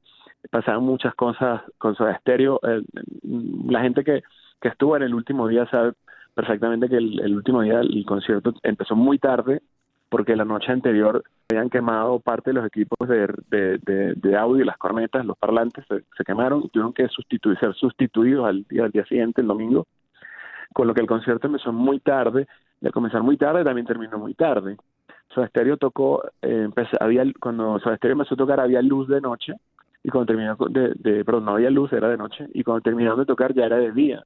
pasaban 0.51 0.85
muchas 0.85 1.15
cosas 1.15 1.63
con 1.79 1.95
Soda 1.95 2.19
Stereo. 2.19 2.61
Eh, 2.63 2.83
la 3.69 3.81
gente 3.81 4.05
que, 4.05 4.23
que 4.61 4.69
estuvo 4.69 4.97
en 4.97 5.03
el 5.03 5.15
último 5.15 5.49
día 5.49 5.67
sabe 5.67 5.93
perfectamente 6.35 6.89
que 6.89 6.97
el, 6.97 7.35
último 7.35 7.63
día 7.63 7.81
el 7.81 8.05
concierto 8.07 8.55
empezó 8.63 8.97
muy 8.97 9.19
tarde 9.19 9.63
porque 10.09 10.37
la 10.37 10.45
noche 10.45 10.73
anterior 10.73 11.23
habían 11.51 11.71
quemado 11.71 12.21
parte 12.21 12.51
de 12.51 12.55
los 12.55 12.67
equipos 12.67 13.09
de, 13.09 13.27
de, 13.49 14.15
de, 14.15 14.37
audio, 14.37 14.65
las 14.65 14.79
cornetas, 14.79 15.25
los 15.25 15.37
parlantes 15.37 15.85
se, 15.89 16.25
quemaron 16.25 16.63
y 16.65 16.69
tuvieron 16.69 16.93
que 16.93 17.09
sustituir, 17.09 17.59
ser 17.59 17.75
sustituidos 17.75 18.47
al 18.47 18.65
al 18.83 18.91
día 18.91 19.05
siguiente, 19.07 19.41
el 19.41 19.49
domingo 19.49 19.87
con 20.75 20.89
lo 20.89 20.93
que 20.93 21.01
el 21.01 21.07
concierto 21.07 21.47
empezó 21.47 21.73
muy 21.73 22.01
tarde, 22.01 22.47
de 22.81 22.91
comenzar 22.91 23.23
muy 23.23 23.39
tarde 23.39 23.65
también 23.65 23.87
terminó 23.87 24.19
muy 24.19 24.35
tarde. 24.35 24.77
Soda 25.29 25.49
tocó, 25.81 26.23
eh, 26.43 26.69
había, 27.01 27.25
cuando 27.41 27.79
Soda 27.79 27.97
Stereo 27.97 28.15
empezó 28.15 28.35
a 28.35 28.37
tocar 28.37 28.61
había 28.61 28.83
luz 28.83 29.09
de 29.09 29.21
noche, 29.21 29.55
y 30.03 30.11
cuando 30.11 30.27
terminó 30.27 30.57
de, 30.69 31.25
perdón, 31.25 31.47
no 31.47 31.53
había 31.53 31.71
luz, 31.71 31.93
era 31.93 32.09
de 32.09 32.19
noche, 32.19 32.47
y 32.53 32.63
cuando 32.63 32.83
terminaron 32.83 33.21
de 33.21 33.25
tocar 33.25 33.55
ya 33.55 33.65
era 33.65 33.79
de 33.79 33.93
día. 33.93 34.23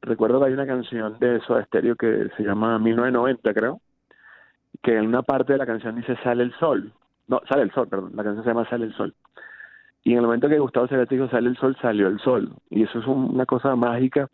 Recuerdo 0.00 0.40
que 0.40 0.46
hay 0.46 0.52
una 0.54 0.66
canción 0.66 1.18
de 1.18 1.40
Soda 1.40 1.66
que 1.70 2.30
se 2.36 2.42
llama 2.42 2.78
1990, 2.78 3.54
creo, 3.54 3.80
que 4.82 4.96
en 4.96 5.06
una 5.06 5.22
parte 5.22 5.52
de 5.52 5.58
la 5.58 5.66
canción 5.66 5.96
dice 5.96 6.16
Sale 6.24 6.42
el 6.42 6.52
Sol. 6.54 6.92
No, 7.26 7.40
Sale 7.46 7.62
el 7.62 7.72
Sol, 7.72 7.88
perdón, 7.88 8.12
la 8.14 8.24
canción 8.24 8.42
se 8.42 8.50
llama 8.50 8.68
Sale 8.68 8.86
el 8.86 8.94
Sol. 8.94 9.14
Y 10.02 10.12
en 10.12 10.18
el 10.18 10.24
momento 10.24 10.48
que 10.48 10.58
Gustavo 10.58 10.88
Cerati 10.88 11.16
dijo 11.16 11.28
Sale 11.28 11.48
el 11.48 11.56
Sol, 11.58 11.76
salió 11.82 12.08
el 12.08 12.18
sol. 12.20 12.52
Y 12.70 12.84
eso 12.84 12.98
es 12.98 13.06
una 13.06 13.44
cosa 13.44 13.76
mágica 13.76 14.28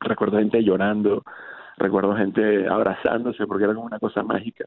recuerdo 0.00 0.38
gente 0.38 0.62
llorando, 0.62 1.22
recuerdo 1.76 2.16
gente 2.16 2.68
abrazándose 2.68 3.46
porque 3.46 3.64
era 3.64 3.74
como 3.74 3.86
una 3.86 3.98
cosa 3.98 4.22
mágica. 4.22 4.66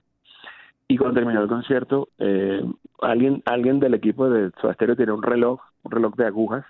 Y 0.88 0.98
cuando 0.98 1.20
terminó 1.20 1.42
el 1.42 1.48
concierto, 1.48 2.10
eh, 2.18 2.64
alguien 3.02 3.44
alguien 3.46 3.80
del 3.80 3.94
equipo 3.94 4.30
de 4.30 4.52
Soda 4.60 4.74
tenía 4.74 5.14
un 5.14 5.24
reloj, 5.24 5.62
un 5.84 5.92
reloj 5.92 6.16
de 6.16 6.26
agujas, 6.26 6.66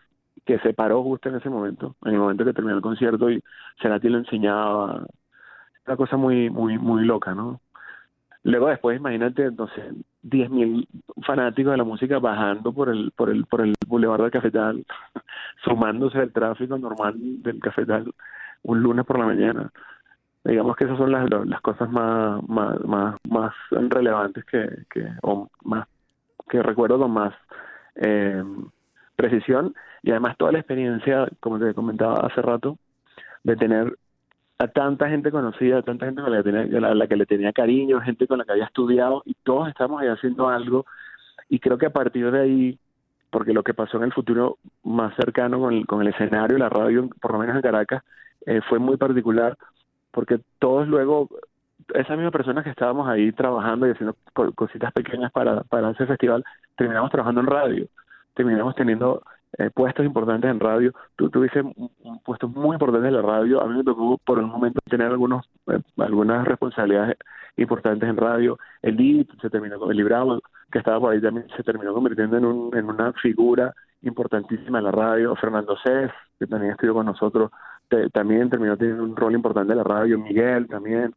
que 0.46 0.60
se 0.60 0.74
paró 0.74 1.04
justo 1.04 1.30
en 1.30 1.36
ese 1.36 1.50
momento, 1.50 1.96
en 2.04 2.14
el 2.14 2.20
momento 2.20 2.44
que 2.44 2.54
terminó 2.54 2.76
el 2.76 2.82
concierto 2.82 3.30
y 3.30 3.42
Cerati 3.82 4.10
lo 4.10 4.18
enseñaba. 4.18 5.06
Una 5.88 5.98
cosa 5.98 6.18
muy 6.18 6.50
muy 6.50 6.78
muy 6.78 7.06
loca, 7.06 7.34
¿no? 7.34 7.62
Luego 8.44 8.68
después, 8.68 8.98
imagínate, 9.00 9.46
entonces, 9.46 9.84
10.000 10.24 10.88
fanáticos 11.26 11.72
de 11.72 11.78
la 11.78 11.84
música 11.84 12.20
bajando 12.20 12.74
por 12.74 12.90
el 12.90 13.12
por 13.12 13.30
el 13.30 13.46
por 13.46 13.62
el 13.62 13.74
Boulevard 13.88 14.22
del 14.22 14.32
Cafetal, 14.32 14.86
sumándose 15.64 16.20
al 16.20 16.32
tráfico 16.32 16.78
normal 16.78 17.16
del 17.18 17.60
Cafetal 17.60 18.14
un 18.64 18.82
lunes 18.82 19.06
por 19.06 19.20
la 19.20 19.26
mañana. 19.26 19.72
Digamos 20.44 20.76
que 20.76 20.86
esas 20.86 20.98
son 20.98 21.12
las, 21.12 21.30
las 21.30 21.62
cosas 21.62 21.90
más, 21.90 22.42
más, 22.48 22.80
más, 22.86 23.16
más 23.30 23.54
relevantes 23.72 24.46
que, 24.46 24.68
que, 24.90 25.08
o 25.22 25.50
más 25.64 25.88
que 26.50 26.64
recuerdo 26.64 26.98
con 26.98 27.12
más 27.12 27.34
eh, 27.96 28.44
precisión 29.16 29.76
y 30.02 30.12
además 30.12 30.38
toda 30.38 30.54
la 30.54 30.60
experiencia, 30.60 31.28
como 31.40 31.60
te 31.60 31.74
comentaba 31.74 32.26
hace 32.26 32.42
rato, 32.42 32.78
de 33.44 33.56
tener 33.56 33.98
a 34.58 34.68
tanta 34.68 35.08
gente 35.10 35.32
conocida, 35.32 35.80
a 35.80 35.82
tanta 35.84 36.06
gente 36.06 36.22
con 36.22 36.32
la 36.32 36.44
que, 36.44 36.52
tenía, 36.52 36.80
la, 36.80 37.08
que 37.08 37.16
le 37.16 37.26
tenía 37.26 37.54
cariño, 37.54 38.02
gente 38.02 38.28
con 38.28 38.40
la 38.40 38.46
que 38.46 38.52
había 38.52 38.66
estudiado 38.66 39.22
y 39.26 39.34
todos 39.44 39.70
estamos 39.70 40.02
ahí 40.02 40.08
haciendo 40.08 40.50
algo 40.50 40.86
y 41.48 41.60
creo 41.60 41.78
que 41.78 41.86
a 41.86 41.92
partir 41.92 42.30
de 42.30 42.40
ahí, 42.40 42.80
porque 43.30 43.54
lo 43.54 43.64
que 43.64 43.74
pasó 43.74 43.98
en 43.98 44.04
el 44.04 44.14
futuro 44.14 44.58
más 44.84 45.16
cercano 45.16 45.60
con 45.60 45.74
el, 45.74 45.86
con 45.86 46.02
el 46.02 46.10
escenario, 46.10 46.58
la 46.58 46.70
radio, 46.70 47.10
por 47.22 47.34
lo 47.34 47.40
menos 47.40 47.56
en 47.56 47.62
Caracas, 47.62 48.04
eh, 48.46 48.62
fue 48.68 48.80
muy 48.80 48.98
particular 48.98 49.58
porque 50.12 50.40
todos 50.60 50.88
luego 50.88 51.30
esas 51.94 52.18
mismas 52.18 52.32
personas 52.32 52.64
que 52.64 52.70
estábamos 52.70 53.08
ahí 53.08 53.32
trabajando 53.32 53.88
y 53.88 53.92
haciendo 53.92 54.16
cositas 54.56 54.92
pequeñas 54.94 55.32
para, 55.32 55.64
para 55.64 55.92
ese 55.92 56.06
festival, 56.06 56.44
terminamos 56.76 57.12
trabajando 57.12 57.42
en 57.42 57.48
radio 57.48 57.88
terminamos 58.40 58.74
teniendo 58.74 59.22
eh, 59.58 59.70
puestos 59.70 60.06
importantes 60.06 60.50
en 60.50 60.62
radio. 60.62 60.94
Tú 61.18 61.30
tuviste 61.30 61.62
puestos 62.24 62.50
muy 62.52 62.76
importantes 62.76 63.10
en 63.10 63.16
la 63.16 63.22
radio. 63.22 63.62
A 63.62 63.68
mí 63.68 63.78
me 63.78 63.84
tocó 63.84 64.18
por 64.20 64.40
un 64.40 64.50
momento 64.50 64.80
tener 64.90 65.08
algunos 65.08 65.46
eh, 65.68 65.82
algunas 65.98 66.48
responsabilidades 66.48 67.18
importantes 67.58 68.08
en 68.08 68.16
radio. 68.16 68.58
El 68.82 68.96
Lib 68.96 69.28
se 69.42 69.50
terminó 69.50 69.78
con 69.78 69.92
el 69.92 69.98
Librado, 69.98 70.42
que 70.72 70.80
estaba 70.80 71.02
por 71.02 71.12
ahí 71.12 71.22
también, 71.22 71.48
se 71.58 71.64
terminó 71.64 71.94
convirtiendo 71.94 72.38
en, 72.38 72.46
un, 72.46 72.78
en 72.78 72.86
una 72.86 73.12
figura 73.12 73.74
importantísima 74.04 74.78
en 74.78 74.86
la 74.86 74.92
radio. 74.92 75.36
Fernando 75.36 75.76
Cés, 75.84 76.12
que 76.40 76.48
también 76.48 76.72
estuvo 76.72 76.94
con 76.94 77.08
nosotros, 77.08 77.52
también 78.12 78.50
terminó 78.50 78.78
teniendo 78.78 79.04
un 79.04 79.16
rol 79.16 79.34
importante 79.34 79.72
en 79.72 79.78
la 79.78 79.84
radio. 79.84 80.20
Miguel 80.20 80.68
también. 80.68 81.14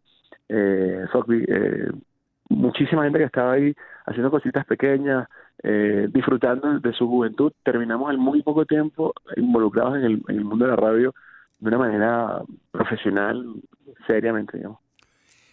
Eh, 0.49 1.05
eh, 1.49 1.91
muchísima 2.49 3.05
gente 3.05 3.19
que 3.19 3.25
estaba 3.25 3.53
ahí 3.53 3.75
haciendo 4.07 4.31
cositas 4.31 4.67
pequeñas, 4.67 5.29
eh, 5.63 6.09
disfrutando 6.13 6.79
de 6.79 6.93
su 6.93 7.07
juventud. 7.07 7.53
Terminamos 7.65 8.13
en 8.13 8.21
muy 8.21 8.43
poco 8.43 8.67
tiempo 8.67 9.15
involucrados 9.37 9.97
en 9.97 10.05
el, 10.05 10.23
en 10.29 10.37
el 10.37 10.45
mundo 10.45 10.65
de 10.65 10.71
la 10.71 10.77
radio 10.77 11.15
de 11.59 11.69
una 11.69 11.79
manera 11.79 12.43
profesional, 12.71 13.63
seriamente, 14.07 14.57
digamos. 14.57 14.81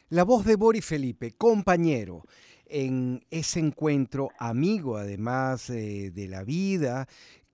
La 0.10 0.24
voz 0.24 0.44
de 0.44 0.56
Boris 0.56 0.86
Felipe, 0.86 1.36
compañero 1.38 2.24
en 2.70 3.22
ese 3.32 3.60
encuentro, 3.60 4.30
amigo 4.38 4.98
además 4.98 5.70
eh, 5.70 6.12
de 6.12 6.28
la 6.28 6.44
vida, 6.44 7.08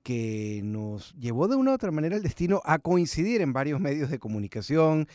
que 0.05 0.62
nos 0.63 1.15
llevó 1.15 1.47
de 1.47 1.55
una 1.55 1.71
u 1.71 1.74
otra 1.74 1.89
manera 1.89 2.15
el 2.15 2.21
destino 2.21 2.62
a 2.63 2.77
coincidir 2.77 3.41
en 3.41 3.53
varios 3.53 3.79
medios 3.79 4.12
de 4.12 4.19
comunicación, 4.19 5.07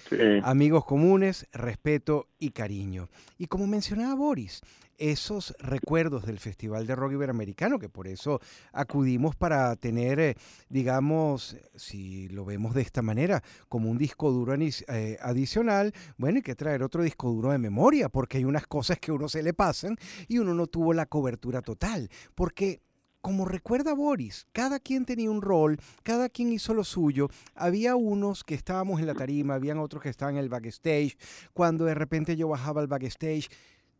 amigos 0.42 0.85
comunes, 0.85 1.47
respeto 1.52 2.26
y 2.40 2.50
cariño. 2.50 3.09
Y 3.38 3.47
como 3.47 3.68
mencionaba 3.68 4.16
Boris, 4.16 4.62
esos 4.99 5.54
recuerdos 5.61 6.26
del 6.26 6.40
Festival 6.40 6.88
de 6.88 6.97
Rock 6.97 7.12
Iberoamericano, 7.12 7.78
que 7.78 7.88
por 7.88 8.09
eso 8.09 8.40
acudimos 8.73 9.37
para 9.37 9.76
tener, 9.76 10.18
eh, 10.18 10.35
digamos, 10.68 11.56
si 11.76 12.28
lo 12.28 12.44
vemos 12.44 12.75
de 12.75 12.82
esta 12.82 13.00
manera, 13.00 13.44
como 13.68 13.88
un 13.90 13.97
disco 13.97 14.32
duro 14.32 14.56
eh, 14.59 15.18
adicional, 15.23 15.94
bueno, 16.18 16.38
hay 16.38 16.42
que 16.42 16.56
traer 16.56 16.82
otro 16.82 17.04
disco 17.04 17.30
duro 17.30 17.52
de 17.52 17.59
memoria, 17.59 18.09
porque 18.09 18.38
hay 18.38 18.44
unas 18.44 18.66
cosas 18.66 18.99
que 18.99 19.12
a 19.12 19.14
uno 19.14 19.28
se 19.28 19.44
le 19.44 19.54
pasan 19.54 19.97
y 20.26 20.38
uno 20.38 20.52
no 20.52 20.66
tuvo 20.66 20.92
la 20.92 21.06
cobertura 21.06 21.62
total, 21.62 22.11
porque 22.35 22.80
como 23.21 23.45
recuerda 23.45 23.95
Boris, 23.95 24.47
cada 24.53 24.81
quien 24.81 25.05
tenía 25.05 25.31
un 25.31 25.43
rol, 25.43 25.79
cada 26.03 26.29
quien 26.29 26.53
hizo 26.53 26.75
lo 26.75 26.85
suyo. 26.85 27.29
Había 27.55 27.97
unos 27.97 28.45
que 28.45 28.55
estábamos 28.55 29.00
en 29.00 29.07
la 29.07 29.15
tarima, 29.15 29.55
habían 29.55 29.79
otros 29.79 30.03
que 30.03 30.09
estaban 30.09 30.37
en 30.37 30.41
el 30.41 30.49
backstage. 30.49 31.17
Cuando 31.53 31.85
de 31.85 31.95
repente 31.95 32.37
yo 32.37 32.49
bajaba 32.49 32.81
al 32.81 32.87
backstage, 32.87 33.49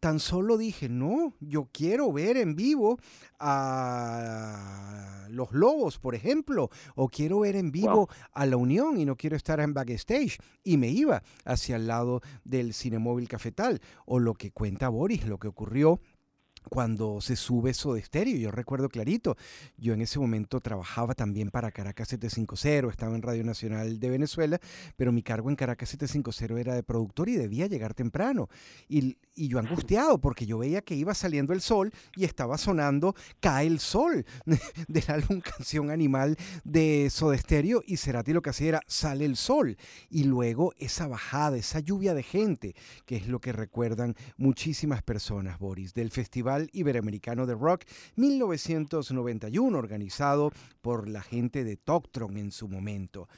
tan 0.01 0.19
solo 0.19 0.57
dije, 0.57 0.89
no, 0.89 1.35
yo 1.41 1.69
quiero 1.71 2.11
ver 2.11 2.39
en 2.39 2.57
vivo 2.57 2.99
a 3.39 5.27
los 5.29 5.53
Lobos, 5.53 5.99
por 5.99 6.15
ejemplo, 6.15 6.71
o 6.95 7.09
quiero 7.09 7.41
ver 7.41 7.55
en 7.55 7.71
vivo 7.71 8.09
a 8.33 8.47
la 8.47 8.57
Unión 8.57 8.99
y 8.99 9.05
no 9.05 9.17
quiero 9.17 9.37
estar 9.37 9.61
en 9.61 9.75
backstage. 9.75 10.39
Y 10.65 10.79
me 10.79 10.89
iba 10.89 11.23
hacia 11.45 11.77
el 11.77 11.87
lado 11.87 12.23
del 12.45 12.73
Cinemóvil 12.73 13.29
Cafetal, 13.29 13.81
o 14.07 14.19
lo 14.19 14.35
que 14.35 14.51
cuenta 14.51 14.89
Boris, 14.89 15.27
lo 15.27 15.39
que 15.39 15.49
ocurrió 15.49 16.01
cuando 16.69 17.21
se 17.21 17.37
sube 17.37 17.71
eso 17.71 17.95
de 17.95 18.01
estéreo. 18.01 18.37
Yo 18.37 18.51
recuerdo 18.51 18.89
clarito, 18.89 19.37
yo 19.77 19.95
en 19.95 20.03
ese 20.03 20.19
momento 20.19 20.61
trabajaba 20.61 21.15
también 21.15 21.51
para 21.51 21.71
Caracas 21.71 22.09
750, 22.09 22.91
estaba 22.91 23.15
en 23.15 23.23
Radio 23.23 23.45
Nacional 23.45 23.99
de 23.99 24.11
Venezuela, 24.11 24.61
pero 24.97 25.13
mi 25.13 25.23
cargo 25.23 25.51
en 25.51 25.57
Caracas 25.57 25.89
750 25.91 26.61
era 26.61 26.75
de 26.75 26.83
productor 26.83 27.29
y 27.29 27.37
debía 27.37 27.67
llegar 27.67 27.95
temprano. 27.95 28.49
Y, 28.89 29.17
y 29.35 29.49
yo 29.49 29.59
angustiado 29.59 30.19
porque 30.19 30.47
yo 30.47 30.59
veía 30.59 30.83
que 30.83 30.95
iba 30.95 31.15
saliendo 31.15 31.53
el 31.53 31.61
sol 31.61 31.93
y 32.17 32.25
estaba 32.25 32.59
sonando 32.59 33.15
Cae 33.41 33.67
el 33.67 33.81
Sol 33.81 34.27
del 34.89 35.05
álbum 35.09 35.41
Canción 35.41 35.91
Animal 35.91 36.37
de 36.65 37.09
Soda 37.11 37.37
Stereo 37.39 37.83
y 37.87 37.97
Cerati 37.97 38.33
lo 38.33 38.43
que 38.43 38.51
hacía 38.51 38.69
era 38.69 38.83
Sale 38.87 39.25
el 39.25 39.37
Sol. 39.37 39.77
Y 40.11 40.25
luego 40.25 40.75
esa 40.79 41.07
bajada, 41.07 41.57
esa 41.57 41.81
lluvia 41.81 42.15
de 42.15 42.23
gente, 42.23 42.75
que 43.07 43.17
es 43.17 43.29
lo 43.29 43.41
que 43.41 43.53
recuerdan 43.53 44.15
muchísimas 44.37 45.03
personas, 45.03 45.59
Boris, 45.59 45.95
del 45.95 46.11
Festival 46.11 46.50
Iberoamericano 46.73 47.47
de 47.47 47.55
Rock 47.55 47.85
1991, 48.17 49.79
organizado 49.79 50.53
por 50.81 51.09
la 51.09 51.23
gente 51.23 51.65
de 51.65 51.77
Toctron 51.77 52.37
en 52.37 52.53
su 52.53 52.69
momento. 52.69 53.29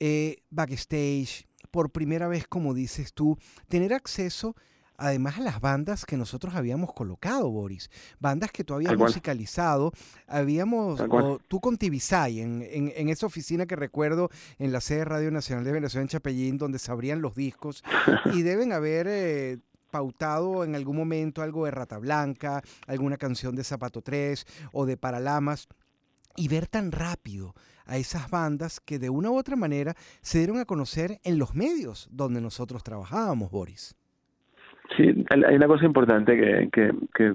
Eh, 0.00 0.42
backstage, 0.50 1.46
por 1.70 1.90
primera 1.90 2.28
vez, 2.28 2.46
como 2.46 2.74
dices 2.74 3.12
tú, 3.14 3.38
tener 3.68 3.94
acceso 3.94 4.54
además 4.96 5.38
a 5.38 5.40
las 5.40 5.60
bandas 5.60 6.04
que 6.04 6.16
nosotros 6.16 6.54
habíamos 6.54 6.92
colocado, 6.92 7.50
Boris. 7.50 7.90
Bandas 8.18 8.50
que 8.52 8.64
tú 8.64 8.74
habías 8.74 8.96
musicalizado. 8.96 9.92
Habíamos, 10.26 11.00
tú 11.48 11.60
con 11.60 11.76
Tibisay, 11.76 12.40
en, 12.40 12.62
en, 12.62 13.08
esa 13.08 13.26
oficina 13.26 13.66
que 13.66 13.76
recuerdo 13.76 14.30
en 14.58 14.72
la 14.72 14.80
sede 14.80 15.04
Radio 15.04 15.30
Nacional 15.30 15.64
de 15.64 15.72
Venezuela 15.72 16.02
en 16.02 16.08
Chapellín, 16.08 16.58
donde 16.58 16.78
se 16.78 16.92
abrían 16.92 17.20
los 17.20 17.34
discos. 17.34 17.82
y 18.32 18.42
deben 18.42 18.72
haber 18.72 19.06
eh, 19.08 19.58
pautado 19.94 20.64
en 20.64 20.74
algún 20.74 20.96
momento 20.96 21.40
algo 21.40 21.66
de 21.66 21.70
Rata 21.70 21.98
Blanca, 21.98 22.62
alguna 22.88 23.16
canción 23.16 23.54
de 23.54 23.62
Zapato 23.62 24.02
3 24.02 24.44
o 24.72 24.86
de 24.86 24.96
Paralamas, 24.96 25.68
y 26.36 26.48
ver 26.48 26.66
tan 26.66 26.90
rápido 26.90 27.54
a 27.86 27.96
esas 27.96 28.28
bandas 28.28 28.80
que 28.80 28.98
de 28.98 29.08
una 29.08 29.30
u 29.30 29.36
otra 29.38 29.54
manera 29.54 29.92
se 30.20 30.38
dieron 30.38 30.58
a 30.58 30.64
conocer 30.64 31.20
en 31.22 31.38
los 31.38 31.54
medios 31.54 32.08
donde 32.10 32.40
nosotros 32.40 32.82
trabajábamos, 32.82 33.52
Boris. 33.52 33.94
Sí, 34.96 35.24
hay 35.30 35.54
una 35.54 35.68
cosa 35.68 35.84
importante 35.84 36.36
que, 36.36 36.68
que, 36.72 37.34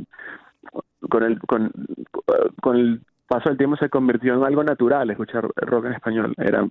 con, 1.07 1.23
el, 1.23 1.39
con 1.39 2.75
el 2.75 3.01
paso 3.25 3.47
del 3.47 3.57
tiempo 3.57 3.77
se 3.77 3.87
convirtió 3.87 4.33
en 4.33 4.43
algo 4.43 4.65
natural 4.65 5.09
escuchar 5.09 5.47
rock 5.55 5.85
en 5.85 5.93
español. 5.93 6.33
Era, 6.37 6.67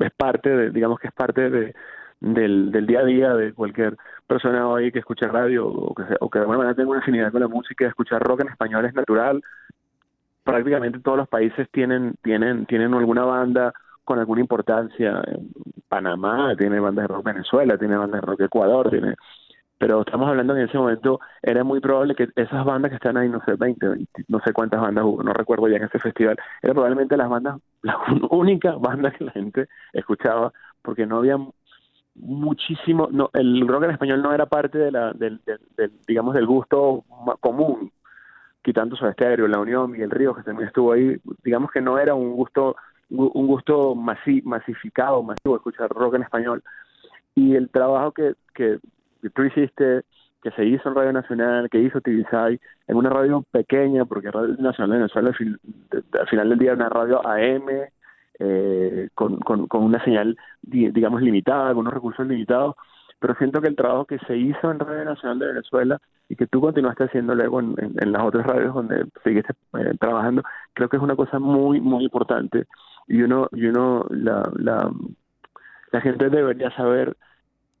es 0.00 0.12
parte 0.16 0.50
de, 0.50 0.70
digamos 0.70 0.98
que 0.98 1.06
es 1.06 1.14
parte 1.14 1.48
de, 1.48 1.74
del, 2.22 2.70
del 2.70 2.86
día 2.86 3.00
a 3.00 3.04
día 3.04 3.34
de 3.34 3.52
cualquier 3.52 3.96
persona 4.26 4.68
hoy 4.68 4.92
que 4.92 5.00
escucha 5.00 5.26
radio 5.26 5.66
o 5.66 5.94
que, 5.94 6.04
o 6.20 6.30
que 6.30 6.38
de 6.38 6.42
alguna 6.42 6.58
manera 6.58 6.76
tenga 6.76 6.90
una 6.90 7.00
afinidad 7.00 7.32
con 7.32 7.40
la 7.40 7.48
música, 7.48 7.86
escuchar 7.86 8.22
rock 8.22 8.42
en 8.42 8.48
español 8.48 8.84
es 8.84 8.94
natural. 8.94 9.42
Prácticamente 10.44 11.00
todos 11.00 11.18
los 11.18 11.28
países 11.28 11.68
tienen, 11.70 12.14
tienen, 12.22 12.66
tienen 12.66 12.94
alguna 12.94 13.24
banda 13.24 13.72
con 14.04 14.18
alguna 14.18 14.40
importancia. 14.40 15.22
Panamá 15.88 16.54
tiene 16.56 16.80
bandas 16.80 17.08
de 17.08 17.14
rock 17.14 17.24
Venezuela, 17.26 17.76
tiene 17.76 17.96
bandas 17.96 18.20
de 18.20 18.26
rock 18.26 18.40
Ecuador, 18.42 18.88
tiene 18.90 19.14
pero 19.82 20.02
estamos 20.02 20.28
hablando 20.28 20.56
en 20.56 20.68
ese 20.68 20.78
momento, 20.78 21.18
era 21.42 21.64
muy 21.64 21.80
probable 21.80 22.14
que 22.14 22.28
esas 22.36 22.64
bandas 22.64 22.90
que 22.90 22.94
están 22.98 23.16
ahí, 23.16 23.28
no 23.28 23.42
sé, 23.44 23.54
20, 23.58 23.88
20 23.88 24.24
no 24.28 24.38
sé 24.38 24.52
cuántas 24.52 24.80
bandas 24.80 25.04
hubo, 25.04 25.24
no 25.24 25.32
recuerdo 25.32 25.66
ya 25.66 25.78
en 25.78 25.82
ese 25.82 25.98
festival, 25.98 26.36
eran 26.62 26.74
probablemente 26.74 27.16
las 27.16 27.28
bandas, 27.28 27.58
la 27.82 27.98
única 28.30 28.76
banda 28.76 29.10
que 29.10 29.24
la 29.24 29.32
gente 29.32 29.66
escuchaba, 29.92 30.52
porque 30.82 31.04
no 31.04 31.16
había 31.16 31.36
muchísimo, 32.14 33.08
no, 33.10 33.30
el 33.32 33.66
rock 33.66 33.84
en 33.84 33.90
español 33.92 34.22
no 34.22 34.32
era 34.32 34.46
parte 34.46 34.78
de 34.78 34.90
la, 34.90 35.12
del, 35.12 35.40
digamos, 36.06 36.34
del 36.34 36.46
gusto 36.46 37.04
común, 37.40 37.90
quitando 38.62 38.96
su 38.96 39.06
estéreo, 39.06 39.48
La 39.48 39.58
Unión, 39.58 39.90
Miguel 39.90 40.10
Ríos, 40.10 40.36
que 40.36 40.42
también 40.42 40.68
estuvo 40.68 40.92
ahí, 40.92 41.16
digamos 41.42 41.70
que 41.70 41.80
no 41.80 41.98
era 41.98 42.14
un 42.14 42.32
gusto, 42.32 42.76
un 43.10 43.46
gusto 43.46 43.94
masificado, 43.94 45.22
masivo, 45.22 45.56
escuchar 45.56 45.90
rock 45.90 46.14
en 46.14 46.22
español. 46.22 46.62
Y 47.34 47.56
el 47.56 47.70
trabajo 47.70 48.12
que, 48.12 48.34
que, 48.54 48.78
tú 49.34 49.42
hiciste, 49.42 50.02
que 50.42 50.50
se 50.52 50.64
hizo 50.64 50.88
en 50.88 50.94
Radio 50.94 51.12
Nacional, 51.12 51.70
que 51.70 51.80
hizo 51.80 52.00
TVSI, 52.00 52.60
en 52.88 52.96
una 52.96 53.10
radio 53.10 53.42
pequeña, 53.50 54.04
porque 54.04 54.30
Radio 54.30 54.54
Nacional 54.58 54.90
de 54.90 54.96
Venezuela 54.98 55.32
al, 55.38 56.04
al 56.20 56.28
final 56.28 56.48
del 56.50 56.58
día 56.58 56.72
era 56.72 56.76
una 56.76 56.88
radio 56.88 57.26
AM, 57.26 57.66
eh, 58.44 59.08
con, 59.14 59.38
con, 59.38 59.68
una 59.72 60.02
señal, 60.04 60.36
digamos, 60.62 61.22
limitada, 61.22 61.68
con 61.68 61.78
unos 61.78 61.94
recursos 61.94 62.26
limitados, 62.26 62.74
pero 63.20 63.36
siento 63.36 63.60
que 63.60 63.68
el 63.68 63.76
trabajo 63.76 64.04
que 64.04 64.18
se 64.26 64.36
hizo 64.36 64.70
en 64.70 64.80
Radio 64.80 65.04
Nacional 65.04 65.38
de 65.38 65.46
Venezuela 65.46 66.00
y 66.28 66.34
que 66.34 66.48
tú 66.48 66.60
continuaste 66.60 67.04
haciendo 67.04 67.36
luego 67.36 67.60
en, 67.60 67.76
las 68.12 68.22
otras 68.22 68.44
radios 68.44 68.74
donde 68.74 69.06
seguiste 69.22 69.52
eh, 69.78 69.92
trabajando, 70.00 70.42
creo 70.72 70.88
que 70.88 70.96
es 70.96 71.02
una 71.02 71.14
cosa 71.14 71.38
muy, 71.38 71.80
muy 71.80 72.04
importante 72.04 72.66
y 73.06 73.22
uno, 73.22 73.48
y 73.52 73.66
uno 73.66 74.06
la, 74.10 74.42
la, 74.56 76.00
gente 76.00 76.28
debería 76.28 76.74
saber 76.74 77.16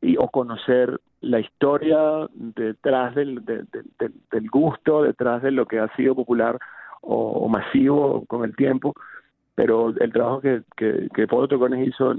y, 0.00 0.16
o 0.16 0.28
conocer 0.28 1.00
la 1.22 1.40
historia 1.40 2.28
detrás 2.34 3.14
del, 3.16 3.44
del 3.44 4.50
gusto, 4.50 5.02
detrás 5.02 5.42
de 5.42 5.50
lo 5.50 5.66
que 5.66 5.80
ha 5.80 5.88
sido 5.96 6.14
popular 6.14 6.58
o, 7.02 7.48
masivo 7.48 8.24
con 8.26 8.44
el 8.44 8.56
tiempo, 8.56 8.94
pero 9.54 9.88
el 9.88 10.12
trabajo 10.12 10.40
que, 10.40 10.62
que, 10.76 11.08
que 11.14 11.26
Pablo 11.26 11.48
Tocones 11.48 11.88
hizo 11.88 12.14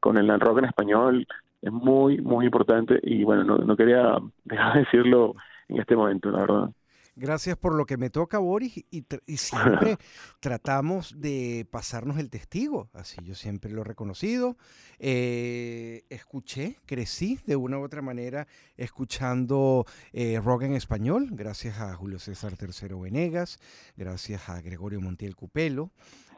con 0.00 0.18
el 0.18 0.40
rock 0.40 0.58
en 0.58 0.64
español 0.66 1.26
es 1.62 1.72
muy, 1.72 2.20
muy 2.20 2.44
importante 2.44 3.00
y 3.02 3.24
bueno, 3.24 3.44
no, 3.44 3.58
no 3.58 3.76
quería 3.76 4.18
dejar 4.44 4.74
de 4.74 4.80
decirlo 4.80 5.34
en 5.68 5.80
este 5.80 5.96
momento, 5.96 6.30
la 6.30 6.40
verdad. 6.40 6.70
Gracias 7.16 7.56
por 7.56 7.76
lo 7.76 7.86
que 7.86 7.96
me 7.96 8.10
toca, 8.10 8.38
Boris, 8.38 8.84
y, 8.90 9.04
siempre 9.36 9.98
tratamos 10.40 11.14
de 11.20 11.64
pasarnos 11.70 12.18
el 12.18 12.28
testigo, 12.28 12.90
así 12.92 13.18
yo 13.22 13.36
siempre 13.36 13.70
lo 13.70 13.82
he 13.82 13.84
reconocido. 13.84 14.56
Eh, 14.98 16.02
escuché, 16.10 16.80
crecí 16.86 17.38
de 17.46 17.54
una 17.54 17.78
u 17.78 17.84
otra 17.84 18.02
manera 18.02 18.48
escuchando 18.76 19.86
eh, 20.12 20.40
rock 20.44 20.62
en 20.62 20.74
español, 20.74 21.28
gracias 21.30 21.78
a 21.78 21.94
Julio 21.94 22.18
César 22.18 22.54
III 22.60 23.00
Venegas, 23.00 23.60
gracias 23.96 24.48
a 24.48 24.60
Gregorio 24.60 25.00
Montiel 25.00 25.36
Cupelo, 25.36 25.92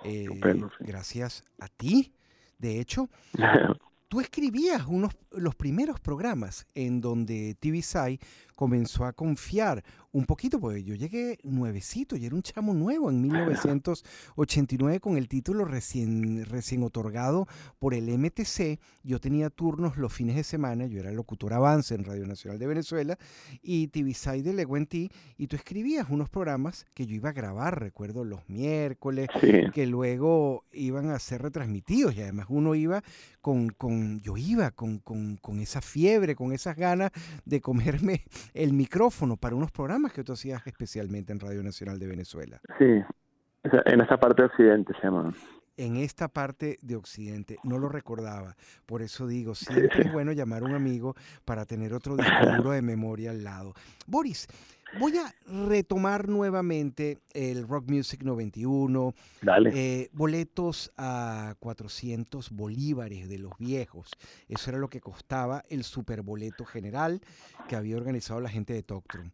eh, 0.04 0.26
gracias 0.80 1.44
a 1.58 1.68
ti. 1.68 2.12
De 2.58 2.80
hecho, 2.80 3.08
tú 4.08 4.20
escribías 4.20 4.86
unos, 4.86 5.16
los 5.30 5.54
primeros 5.54 6.00
programas 6.00 6.66
en 6.74 7.00
donde 7.00 7.56
TVSI 7.60 8.18
comenzó 8.56 9.04
a 9.04 9.12
confiar 9.12 9.84
un 10.10 10.24
poquito, 10.24 10.58
porque 10.58 10.82
yo 10.82 10.94
llegué 10.94 11.38
nuevecito, 11.42 12.16
y 12.16 12.24
era 12.24 12.34
un 12.34 12.42
chamo 12.42 12.72
nuevo 12.72 13.10
en 13.10 13.20
1989 13.20 14.98
con 14.98 15.18
el 15.18 15.28
título 15.28 15.66
recién, 15.66 16.44
recién 16.46 16.82
otorgado 16.82 17.46
por 17.78 17.92
el 17.92 18.08
MTC. 18.18 18.80
Yo 19.02 19.20
tenía 19.20 19.50
turnos 19.50 19.98
los 19.98 20.12
fines 20.12 20.36
de 20.36 20.42
semana, 20.42 20.86
yo 20.86 21.00
era 21.00 21.12
locutor 21.12 21.52
avance 21.52 21.94
en 21.94 22.04
Radio 22.04 22.26
Nacional 22.26 22.58
de 22.58 22.66
Venezuela 22.66 23.18
y 23.62 23.88
TVSI 23.88 24.40
delegó 24.40 24.78
en 24.78 24.86
ti, 24.86 25.10
y 25.36 25.48
tú 25.48 25.56
escribías 25.56 26.08
unos 26.08 26.30
programas 26.30 26.86
que 26.94 27.06
yo 27.06 27.14
iba 27.14 27.28
a 27.28 27.34
grabar, 27.34 27.78
recuerdo, 27.78 28.24
los 28.24 28.48
miércoles, 28.48 29.28
que 29.74 29.86
luego 29.86 30.64
iban 30.72 31.10
a 31.10 31.18
ser 31.18 31.42
retransmitidos, 31.42 32.14
y 32.16 32.22
además 32.22 32.46
uno 32.48 32.74
iba 32.74 33.02
con, 33.42 33.68
con 33.68 34.20
yo 34.22 34.38
iba 34.38 34.70
con, 34.70 34.98
con, 34.98 35.36
con 35.36 35.60
esa 35.60 35.82
fiebre, 35.82 36.34
con 36.34 36.52
esas 36.52 36.74
ganas 36.74 37.12
de 37.44 37.60
comerme 37.60 38.24
el 38.54 38.72
micrófono 38.72 39.36
para 39.36 39.54
unos 39.54 39.70
programas 39.70 40.12
que 40.12 40.24
tú 40.24 40.32
hacías 40.32 40.66
especialmente 40.66 41.32
en 41.32 41.40
Radio 41.40 41.62
Nacional 41.62 41.98
de 41.98 42.06
Venezuela. 42.06 42.60
Sí, 42.78 43.02
en 43.64 44.00
esta 44.00 44.18
parte 44.18 44.42
de 44.42 44.48
Occidente 44.48 44.92
se 45.00 45.06
llama. 45.06 45.32
En 45.76 45.96
esta 45.96 46.28
parte 46.28 46.78
de 46.82 46.96
Occidente, 46.96 47.58
no 47.62 47.78
lo 47.78 47.88
recordaba. 47.88 48.56
Por 48.86 49.02
eso 49.02 49.26
digo, 49.26 49.54
siempre 49.54 50.02
es 50.06 50.12
bueno 50.12 50.32
llamar 50.32 50.62
a 50.62 50.66
un 50.66 50.74
amigo 50.74 51.14
para 51.44 51.66
tener 51.66 51.92
otro 51.92 52.16
disco 52.16 52.70
de 52.70 52.82
memoria 52.82 53.30
al 53.30 53.44
lado. 53.44 53.74
Boris, 54.06 54.48
Voy 54.98 55.18
a 55.18 55.34
retomar 55.68 56.28
nuevamente 56.28 57.18
el 57.34 57.66
Rock 57.68 57.90
Music 57.90 58.22
91. 58.22 59.14
Dale. 59.42 59.72
Eh, 59.74 60.10
boletos 60.12 60.92
a 60.96 61.54
400 61.58 62.50
bolívares 62.50 63.28
de 63.28 63.38
los 63.38 63.52
viejos. 63.58 64.10
Eso 64.48 64.70
era 64.70 64.78
lo 64.78 64.88
que 64.88 65.00
costaba 65.00 65.64
el 65.68 65.84
superboleto 65.84 66.64
general 66.64 67.20
que 67.68 67.76
había 67.76 67.96
organizado 67.96 68.40
la 68.40 68.48
gente 68.48 68.72
de 68.72 68.82
Toctrum. 68.82 69.32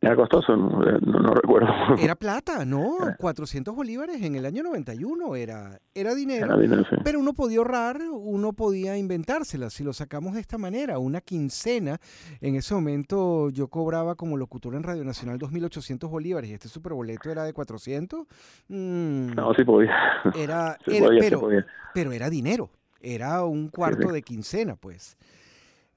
Era 0.00 0.14
costoso, 0.14 0.56
no, 0.56 0.80
no, 1.00 1.34
recuerdo. 1.34 1.68
Era 1.98 2.14
plata, 2.14 2.64
¿no? 2.64 2.98
400 3.18 3.74
bolívares 3.74 4.22
en 4.22 4.36
el 4.36 4.46
año 4.46 4.62
91 4.62 5.34
era, 5.34 5.80
era 5.92 6.14
dinero. 6.14 6.56
Pero 7.02 7.18
uno 7.18 7.32
podía 7.32 7.58
ahorrar, 7.58 8.00
uno 8.12 8.52
podía 8.52 8.96
inventársela. 8.96 9.70
Si 9.70 9.82
lo 9.82 9.92
sacamos 9.92 10.34
de 10.34 10.40
esta 10.40 10.56
manera, 10.56 11.00
una 11.00 11.20
quincena, 11.20 11.98
en 12.40 12.54
ese 12.54 12.74
momento 12.74 13.50
yo 13.50 13.66
cobraba 13.66 14.14
como 14.14 14.36
locutor 14.36 14.76
en 14.76 14.84
Radio 14.84 15.02
Nacional 15.02 15.36
2.800 15.40 16.08
bolívares 16.08 16.48
y 16.48 16.54
este 16.54 16.68
superboleto 16.68 17.28
era 17.28 17.42
de 17.42 17.52
400. 17.52 18.20
Mm, 18.68 19.34
no, 19.34 19.52
sí 19.54 19.64
podía. 19.64 19.96
Era, 20.36 20.78
pero, 20.86 21.48
pero 21.92 22.12
era 22.12 22.30
dinero, 22.30 22.70
era 23.00 23.42
un 23.42 23.68
cuarto 23.68 24.12
de 24.12 24.22
quincena, 24.22 24.76
pues. 24.76 25.18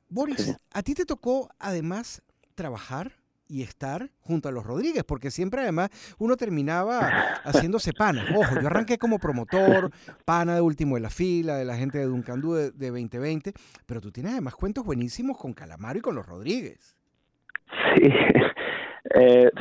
Boris, 0.09 0.57
¿a 0.73 0.81
ti 0.81 0.95
te 0.95 1.05
tocó 1.05 1.49
además 1.59 2.23
trabajar 2.55 3.20
y 3.51 3.63
estar 3.63 4.09
junto 4.21 4.47
a 4.47 4.51
los 4.51 4.65
Rodríguez, 4.65 5.03
porque 5.03 5.29
siempre 5.29 5.61
además 5.61 5.89
uno 6.19 6.37
terminaba 6.37 6.99
haciéndose 7.43 7.91
pana. 7.91 8.23
Ojo, 8.33 8.61
yo 8.61 8.67
arranqué 8.67 8.97
como 8.97 9.19
promotor, 9.19 9.91
pana 10.23 10.55
de 10.55 10.61
último 10.61 10.95
de 10.95 11.01
la 11.01 11.09
fila, 11.09 11.55
de 11.55 11.65
la 11.65 11.75
gente 11.75 11.97
de 11.97 12.05
Duncandú 12.05 12.53
de, 12.53 12.71
2020, 12.71 13.51
pero 13.85 13.99
tú 13.99 14.09
tienes 14.09 14.31
además 14.31 14.55
cuentos 14.55 14.85
buenísimos 14.85 15.37
con 15.37 15.53
Calamaro 15.53 15.99
y 15.99 16.01
con 16.01 16.15
los 16.15 16.25
Rodríguez. 16.25 16.95
Sí, 17.95 18.03
eh, 19.15 19.51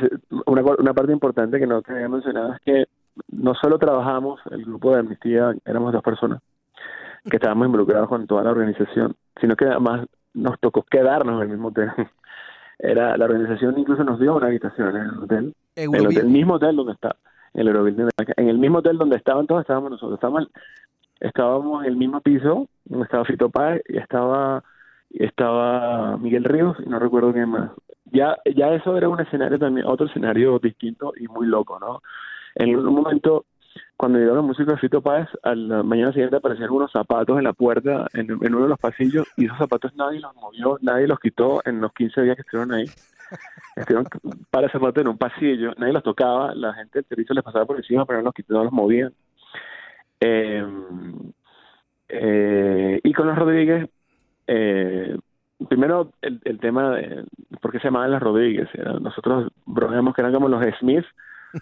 una, 0.45 0.61
una 0.61 0.93
parte 0.93 1.11
importante 1.11 1.59
que 1.59 1.67
no 1.67 1.81
te 1.81 1.91
había 1.91 2.07
mencionado 2.07 2.53
es 2.53 2.61
que 2.61 2.85
no 3.29 3.53
solo 3.55 3.77
trabajamos, 3.77 4.39
el 4.51 4.63
grupo 4.63 4.93
de 4.93 4.99
Amnistía, 5.01 5.53
éramos 5.65 5.91
dos 5.91 6.01
personas 6.01 6.41
que 7.29 7.35
estábamos 7.35 7.65
involucrados 7.65 8.07
con 8.07 8.25
toda 8.25 8.43
la 8.43 8.51
organización, 8.51 9.15
sino 9.39 9.55
que 9.55 9.65
además 9.65 10.07
nos 10.33 10.57
tocó 10.61 10.83
quedarnos 10.83 11.35
en 11.35 11.41
el 11.41 11.49
mismo 11.49 11.71
tema 11.71 11.93
era 12.81 13.15
la 13.15 13.25
organización 13.25 13.77
incluso 13.77 14.03
nos 14.03 14.19
dio 14.19 14.35
una 14.35 14.47
habitación 14.47 14.95
en 14.95 15.03
el 15.03 15.19
hotel, 15.19 15.53
en 15.75 15.95
el, 15.95 16.25
mismo 16.25 16.55
hotel 16.55 16.75
donde 16.75 16.93
está, 16.93 17.15
en 17.53 17.67
el 17.67 18.11
en 18.37 18.49
el 18.49 18.57
mismo 18.57 18.79
hotel 18.79 18.97
donde 18.97 19.17
estaban 19.17 19.45
todos 19.45 19.61
estábamos 19.61 19.91
nosotros, 19.91 20.15
estábamos, 20.15 20.47
estábamos 21.19 21.83
en 21.83 21.91
el 21.91 21.97
mismo 21.97 22.21
piso, 22.21 22.67
donde 22.85 23.05
estaba 23.05 23.25
Fito 23.25 23.49
Páez 23.49 23.83
y 23.87 23.97
estaba 23.97 24.63
estaba 25.11 26.17
Miguel 26.17 26.43
Ríos 26.45 26.77
y 26.83 26.89
no 26.89 26.97
recuerdo 26.97 27.33
quién 27.33 27.49
más. 27.49 27.71
Ya 28.05 28.37
ya 28.55 28.73
eso 28.73 28.97
era 28.97 29.09
un 29.09 29.19
escenario 29.19 29.59
también, 29.59 29.85
otro 29.85 30.07
escenario 30.07 30.57
distinto 30.59 31.13
y 31.17 31.27
muy 31.27 31.47
loco, 31.47 31.79
¿no? 31.79 32.01
En 32.55 32.75
un 32.75 32.93
momento 32.93 33.45
cuando 34.01 34.17
llegó 34.17 34.33
la 34.33 34.41
música 34.41 34.71
de 34.71 34.79
Fito 34.79 34.99
Páez, 34.99 35.27
a 35.43 35.53
la 35.53 35.83
mañana 35.83 36.11
siguiente 36.11 36.35
aparecieron 36.35 36.75
unos 36.75 36.91
zapatos 36.91 37.37
en 37.37 37.43
la 37.43 37.53
puerta, 37.53 38.07
en, 38.15 38.31
uno 38.31 38.63
de 38.63 38.69
los 38.69 38.79
pasillos, 38.79 39.27
y 39.37 39.45
esos 39.45 39.59
zapatos 39.59 39.93
nadie 39.95 40.19
los 40.19 40.35
movió, 40.37 40.79
nadie 40.81 41.05
los 41.05 41.19
quitó 41.19 41.61
en 41.65 41.81
los 41.81 41.93
15 41.93 42.23
días 42.23 42.35
que 42.35 42.41
estuvieron 42.41 42.73
ahí. 42.73 42.85
Estuvieron 43.75 44.07
para 44.49 44.71
zapatos 44.71 45.03
en 45.03 45.07
un 45.07 45.19
pasillo, 45.19 45.73
nadie 45.77 45.93
los 45.93 46.01
tocaba, 46.01 46.55
la 46.55 46.73
gente 46.73 46.97
del 46.97 47.05
servicio 47.09 47.35
les 47.35 47.43
pasaba 47.43 47.67
por 47.67 47.77
encima, 47.77 48.03
pero 48.07 48.17
no 48.17 48.25
los 48.25 48.33
quitó, 48.33 48.55
no 48.55 48.63
los 48.63 48.73
movían. 48.73 49.13
Eh, 50.19 50.65
eh, 52.09 53.01
y 53.03 53.13
con 53.13 53.27
los 53.27 53.37
Rodríguez, 53.37 53.87
eh, 54.47 55.15
primero 55.69 56.11
el, 56.23 56.41
el, 56.43 56.59
tema 56.59 56.95
de 56.95 57.23
por 57.61 57.71
qué 57.71 57.77
se 57.77 57.83
llamaban 57.89 58.09
las 58.09 58.23
Rodríguez. 58.23 58.67
Nosotros 58.99 59.51
bromeamos 59.67 60.15
que 60.15 60.21
eran 60.21 60.33
como 60.33 60.49
los 60.49 60.65
Smiths, 60.79 61.07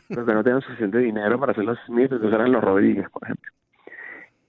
pero 0.08 0.25
que 0.25 0.34
no 0.34 0.43
tenían 0.43 0.62
suficiente 0.62 0.97
dinero 0.99 1.39
para 1.39 1.52
hacer 1.52 1.65
los 1.65 1.78
Smith, 1.86 2.12
entonces 2.12 2.34
eran 2.34 2.52
los 2.52 2.63
Rodríguez, 2.63 3.10
por 3.10 3.23
ejemplo. 3.23 3.52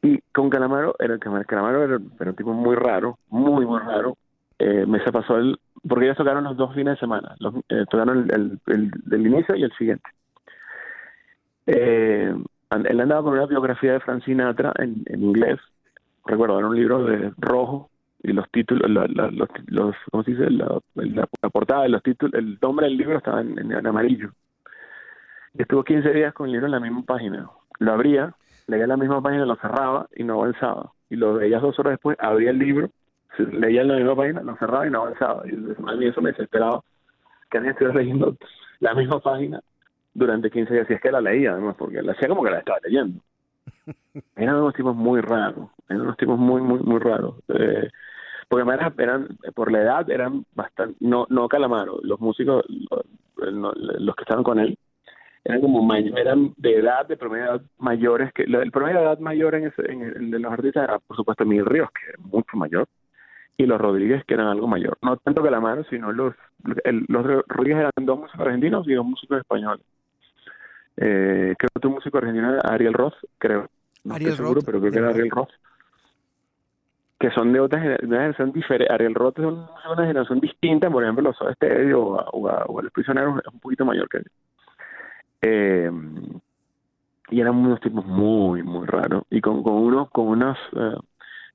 Y 0.02 0.18
con 0.32 0.48
Calamaro, 0.48 0.94
era, 0.98 1.18
Calamaro 1.18 1.84
era, 1.84 1.96
un 1.96 2.36
tipo 2.36 2.52
muy 2.52 2.74
raro, 2.74 3.18
muy, 3.28 3.66
muy 3.66 3.80
raro. 3.80 4.16
Eh, 4.58 4.84
me 4.86 5.02
se 5.04 5.12
pasó 5.12 5.36
el, 5.36 5.58
porque 5.86 6.06
ellos 6.06 6.16
tocaron 6.16 6.44
los 6.44 6.56
dos 6.56 6.74
fines 6.74 6.94
de 6.94 7.00
semana, 7.00 7.34
los, 7.38 7.54
eh, 7.68 7.84
tocaron 7.90 8.30
el, 8.30 8.58
el, 8.66 9.26
inicio 9.26 9.56
y 9.56 9.62
el 9.62 9.72
siguiente. 9.72 10.08
Eh, 11.66 12.34
él 12.70 13.00
andaba 13.00 13.22
con 13.22 13.32
una 13.34 13.46
biografía 13.46 13.94
de 13.94 14.00
Frank 14.00 14.24
Sinatra 14.24 14.72
en, 14.78 15.04
inglés, 15.08 15.58
recuerdo, 16.26 16.58
era 16.58 16.68
un 16.68 16.76
libro 16.76 17.04
de 17.04 17.32
rojo 17.38 17.90
y 18.22 18.32
los 18.32 18.48
títulos, 18.50 18.90
la, 18.90 19.06
los, 19.06 19.48
los, 19.66 19.96
¿cómo 20.10 20.22
se 20.24 20.32
dice? 20.32 20.50
La, 20.50 20.78
la, 20.94 21.26
portada 21.50 21.82
de 21.84 21.88
los 21.90 22.02
títulos, 22.02 22.34
el 22.34 22.58
nombre 22.60 22.86
del 22.86 22.98
libro 22.98 23.18
estaba 23.18 23.40
en 23.40 23.86
amarillo 23.86 24.30
estuvo 25.56 25.84
15 25.84 26.10
días 26.12 26.34
con 26.34 26.46
el 26.46 26.52
libro 26.52 26.66
en 26.66 26.72
la 26.72 26.80
misma 26.80 27.02
página. 27.02 27.48
Lo 27.78 27.92
abría, 27.92 28.34
leía 28.66 28.86
la 28.86 28.96
misma 28.96 29.22
página, 29.22 29.44
lo 29.44 29.56
cerraba 29.56 30.08
y 30.14 30.24
no 30.24 30.34
avanzaba. 30.34 30.92
Y 31.08 31.16
lo 31.16 31.34
veía 31.34 31.58
dos 31.58 31.78
horas 31.78 31.92
después, 31.92 32.16
abría 32.20 32.50
el 32.50 32.58
libro, 32.58 32.90
leía 33.38 33.82
en 33.82 33.88
la 33.88 33.96
misma 33.96 34.16
página, 34.16 34.42
lo 34.42 34.56
cerraba 34.56 34.86
y 34.86 34.90
no 34.90 35.02
avanzaba. 35.02 35.42
Y 35.46 35.54
a 35.54 35.96
mí 35.96 36.06
eso 36.06 36.20
me 36.20 36.30
desesperaba, 36.30 36.82
que 37.50 37.58
alguien 37.58 37.72
estuviera 37.72 37.98
leyendo 37.98 38.36
la 38.80 38.94
misma 38.94 39.20
página 39.20 39.60
durante 40.14 40.50
15 40.50 40.72
días. 40.72 40.90
Y 40.90 40.94
es 40.94 41.00
que 41.00 41.10
la 41.10 41.20
leía, 41.20 41.52
además, 41.52 41.76
porque 41.78 42.02
la 42.02 42.12
hacía 42.12 42.28
como 42.28 42.44
que 42.44 42.50
la 42.50 42.58
estaba 42.58 42.78
leyendo. 42.84 43.20
Eran 44.36 44.56
unos 44.56 44.74
tipos 44.74 44.94
muy 44.94 45.20
raros, 45.20 45.70
eran 45.88 46.02
unos 46.02 46.16
tipos 46.16 46.38
muy, 46.38 46.60
muy, 46.60 46.80
muy 46.80 46.98
raros. 46.98 47.36
Eh, 47.48 47.90
porque 48.48 48.68
además 48.68 48.92
eran, 48.98 49.28
por 49.54 49.70
la 49.70 49.80
edad, 49.80 50.10
eran 50.10 50.44
bastante, 50.54 50.96
no, 51.00 51.24
no 51.30 51.48
Calamaro, 51.48 52.00
los 52.02 52.18
músicos, 52.18 52.64
los 53.36 54.16
que 54.16 54.22
estaban 54.22 54.42
con 54.42 54.58
él, 54.58 54.76
eran 55.50 55.60
como 55.60 55.94
eran 55.94 56.54
de 56.56 56.76
edad, 56.76 57.06
de 57.06 57.16
promedio 57.16 57.44
de 57.44 57.50
edad 57.50 57.62
mayores, 57.78 58.32
que 58.32 58.44
el 58.44 58.70
promedio 58.70 58.98
de 58.98 59.04
edad 59.04 59.18
mayor 59.18 59.54
en, 59.54 59.66
ese, 59.66 59.90
en, 59.90 60.02
el 60.02 60.30
de 60.30 60.38
los 60.38 60.52
artistas 60.52 60.84
era 60.84 60.98
por 60.98 61.16
supuesto 61.16 61.44
Miguel 61.44 61.66
Ríos, 61.66 61.90
que 61.90 62.12
es 62.12 62.18
mucho 62.18 62.56
mayor, 62.56 62.86
y 63.56 63.66
los 63.66 63.80
Rodríguez, 63.80 64.24
que 64.24 64.34
eran 64.34 64.46
algo 64.46 64.66
mayor. 64.66 64.96
No 65.02 65.16
tanto 65.18 65.42
que 65.42 65.50
la 65.50 65.60
mano, 65.60 65.84
sino 65.90 66.12
los, 66.12 66.34
los 66.62 67.26
Rodríguez 67.46 67.80
eran 67.80 68.06
dos 68.06 68.18
músicos 68.18 68.46
argentinos 68.46 68.88
y 68.88 68.94
dos 68.94 69.04
músicos 69.04 69.38
españoles. 69.38 69.84
Eh, 70.96 71.54
creo 71.58 71.68
que 71.68 71.78
otro 71.78 71.90
músico 71.90 72.18
argentino 72.18 72.52
era 72.52 72.60
Ariel 72.60 72.94
Roth, 72.94 73.14
creo. 73.38 73.68
No 74.04 74.16
estoy 74.16 74.32
seguro, 74.32 74.60
pero 74.64 74.80
creo 74.80 74.92
que 74.92 74.98
era 74.98 75.10
Ariel 75.10 75.30
Roth. 75.30 75.50
que 77.18 77.30
son 77.30 77.52
de 77.52 77.60
otra 77.60 77.80
generación, 77.80 78.08
una 78.08 78.18
generación 78.18 78.52
diferente. 78.52 78.92
Ariel 78.92 79.14
Roth 79.14 79.38
es 79.38 79.44
una, 79.44 79.68
generación 79.96 80.40
distinta, 80.40 80.90
por 80.90 81.02
ejemplo, 81.02 81.24
los 81.24 81.36
Soda 81.36 81.54
Stereo 81.54 82.00
o, 82.02 82.48
o, 82.48 82.82
los 82.82 82.92
prisioneros 82.92 83.38
es 83.38 83.52
un 83.52 83.60
poquito 83.60 83.84
mayor 83.84 84.08
que 84.08 84.18
él. 84.18 84.26
Eh, 85.42 85.90
y 87.30 87.40
eran 87.40 87.56
unos 87.56 87.80
tipos 87.80 88.04
muy, 88.04 88.62
muy 88.62 88.86
raros 88.86 89.24
y 89.30 89.40
con, 89.40 89.62
con 89.62 89.74
unos, 89.74 90.10
con 90.10 90.26
unos 90.26 90.58
eh, 90.76 90.96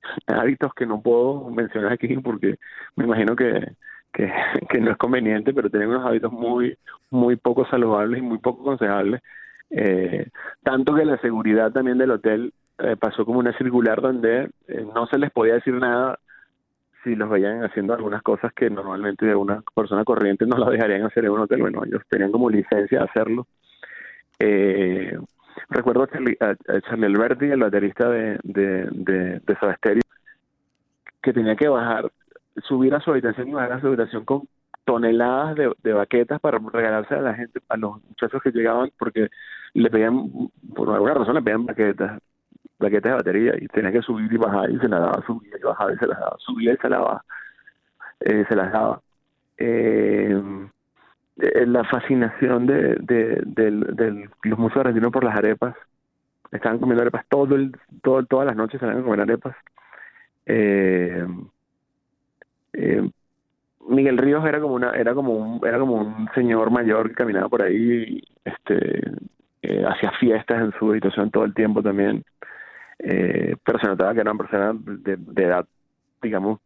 hábitos 0.28 0.72
que 0.74 0.86
no 0.86 1.02
puedo 1.02 1.50
mencionar 1.50 1.92
aquí 1.92 2.16
porque 2.18 2.58
me 2.96 3.04
imagino 3.04 3.36
que, 3.36 3.72
que, 4.12 4.32
que, 4.70 4.80
no 4.80 4.90
es 4.92 4.96
conveniente, 4.96 5.52
pero 5.52 5.70
tenían 5.70 5.90
unos 5.90 6.06
hábitos 6.06 6.32
muy, 6.32 6.76
muy 7.10 7.36
poco 7.36 7.66
saludables 7.66 8.18
y 8.18 8.22
muy 8.22 8.38
poco 8.38 8.62
aconsejables. 8.62 9.22
Eh, 9.70 10.28
tanto 10.62 10.94
que 10.94 11.04
la 11.04 11.18
seguridad 11.18 11.72
también 11.72 11.98
del 11.98 12.12
hotel 12.12 12.52
eh, 12.78 12.96
pasó 12.96 13.24
como 13.24 13.40
una 13.40 13.56
circular 13.56 14.00
donde 14.00 14.50
eh, 14.68 14.86
no 14.94 15.06
se 15.06 15.18
les 15.18 15.30
podía 15.30 15.54
decir 15.54 15.74
nada 15.74 16.18
si 17.02 17.14
los 17.14 17.30
veían 17.30 17.64
haciendo 17.64 17.94
algunas 17.94 18.22
cosas 18.22 18.52
que 18.52 18.68
normalmente 18.68 19.34
una 19.34 19.62
persona 19.74 20.04
corriente 20.04 20.46
no 20.46 20.56
la 20.58 20.70
dejarían 20.70 21.04
hacer 21.04 21.24
en 21.24 21.30
un 21.32 21.40
hotel. 21.40 21.60
Bueno, 21.60 21.82
ellos 21.84 22.02
tenían 22.08 22.32
como 22.32 22.50
licencia 22.50 22.98
de 22.98 23.04
hacerlo. 23.04 23.46
Eh, 24.38 25.18
recuerdo 25.70 26.02
a 26.02 26.08
Charlie, 26.08 26.36
a, 26.40 26.54
el 27.52 27.60
baterista 27.60 28.08
de, 28.08 28.38
de, 28.42 28.88
de, 28.92 29.40
de 29.40 30.00
que 31.22 31.32
tenía 31.32 31.56
que 31.56 31.68
bajar, 31.68 32.10
subir 32.62 32.94
a 32.94 33.00
su 33.00 33.10
habitación 33.10 33.48
y 33.48 33.52
bajar 33.52 33.72
a 33.72 33.80
su 33.80 33.88
habitación 33.88 34.24
con 34.24 34.42
toneladas 34.84 35.56
de, 35.56 35.72
de 35.82 35.92
baquetas 35.92 36.40
para 36.40 36.58
regalarse 36.58 37.14
a 37.14 37.20
la 37.20 37.34
gente, 37.34 37.60
a 37.68 37.76
los 37.76 38.02
muchachos 38.04 38.40
que 38.42 38.52
llegaban, 38.52 38.90
porque 38.98 39.28
le 39.74 39.90
pedían, 39.90 40.30
por 40.74 40.90
alguna 40.90 41.14
razón 41.14 41.34
le 41.34 41.42
pedían 41.42 41.66
baquetas, 41.66 42.20
baquetas 42.78 43.10
de 43.10 43.16
batería, 43.16 43.54
y 43.60 43.66
tenía 43.66 43.90
que 43.90 44.02
subir 44.02 44.32
y 44.32 44.36
bajar, 44.36 44.70
y 44.70 44.78
se 44.78 44.88
las 44.88 45.00
daba, 45.00 45.26
subía 45.26 45.56
y 45.58 45.62
bajaba 45.62 45.92
y 45.92 45.96
se 45.96 46.06
las 46.06 46.20
daba, 46.20 46.36
subía 46.38 46.72
y 46.74 46.76
se 46.76 46.88
las 46.88 47.00
daba, 47.00 47.24
eh, 48.20 48.44
se 48.48 48.54
las 48.56 48.72
daba. 48.72 49.00
Eh, 49.58 50.68
la 51.36 51.84
fascinación 51.84 52.66
de, 52.66 52.96
los 54.42 54.58
músicos 54.58 54.80
argentinos 54.80 55.12
por 55.12 55.24
las 55.24 55.36
arepas. 55.36 55.76
Estaban 56.52 56.78
comiendo 56.78 57.02
arepas 57.02 57.26
todo 57.28 57.56
el, 57.56 57.76
todo, 58.02 58.24
todas 58.24 58.46
las 58.46 58.56
noches, 58.56 58.80
salían 58.80 59.00
a 59.00 59.02
comer 59.02 59.20
arepas. 59.20 59.56
Eh, 60.46 61.26
eh, 62.72 63.10
Miguel 63.88 64.18
Ríos 64.18 64.44
era 64.44 64.60
como 64.60 64.74
una 64.74 64.90
era 64.90 65.14
como 65.14 65.32
un 65.34 65.66
era 65.66 65.78
como 65.78 65.94
un 65.96 66.28
señor 66.34 66.70
mayor 66.70 67.08
que 67.08 67.14
caminaba 67.14 67.48
por 67.48 67.62
ahí 67.62 68.20
este 68.44 69.00
eh, 69.62 69.84
hacía 69.86 70.10
fiestas 70.18 70.60
en 70.60 70.72
su 70.78 70.90
habitación 70.90 71.30
todo 71.30 71.44
el 71.44 71.54
tiempo 71.54 71.82
también 71.82 72.24
eh, 72.98 73.54
pero 73.64 73.78
se 73.78 73.86
notaba 73.86 74.12
que 74.12 74.20
era 74.20 74.32
una 74.32 74.44
persona 74.44 74.72
de, 74.74 75.16
de 75.16 75.44
edad 75.44 75.66
digamos 76.20 76.60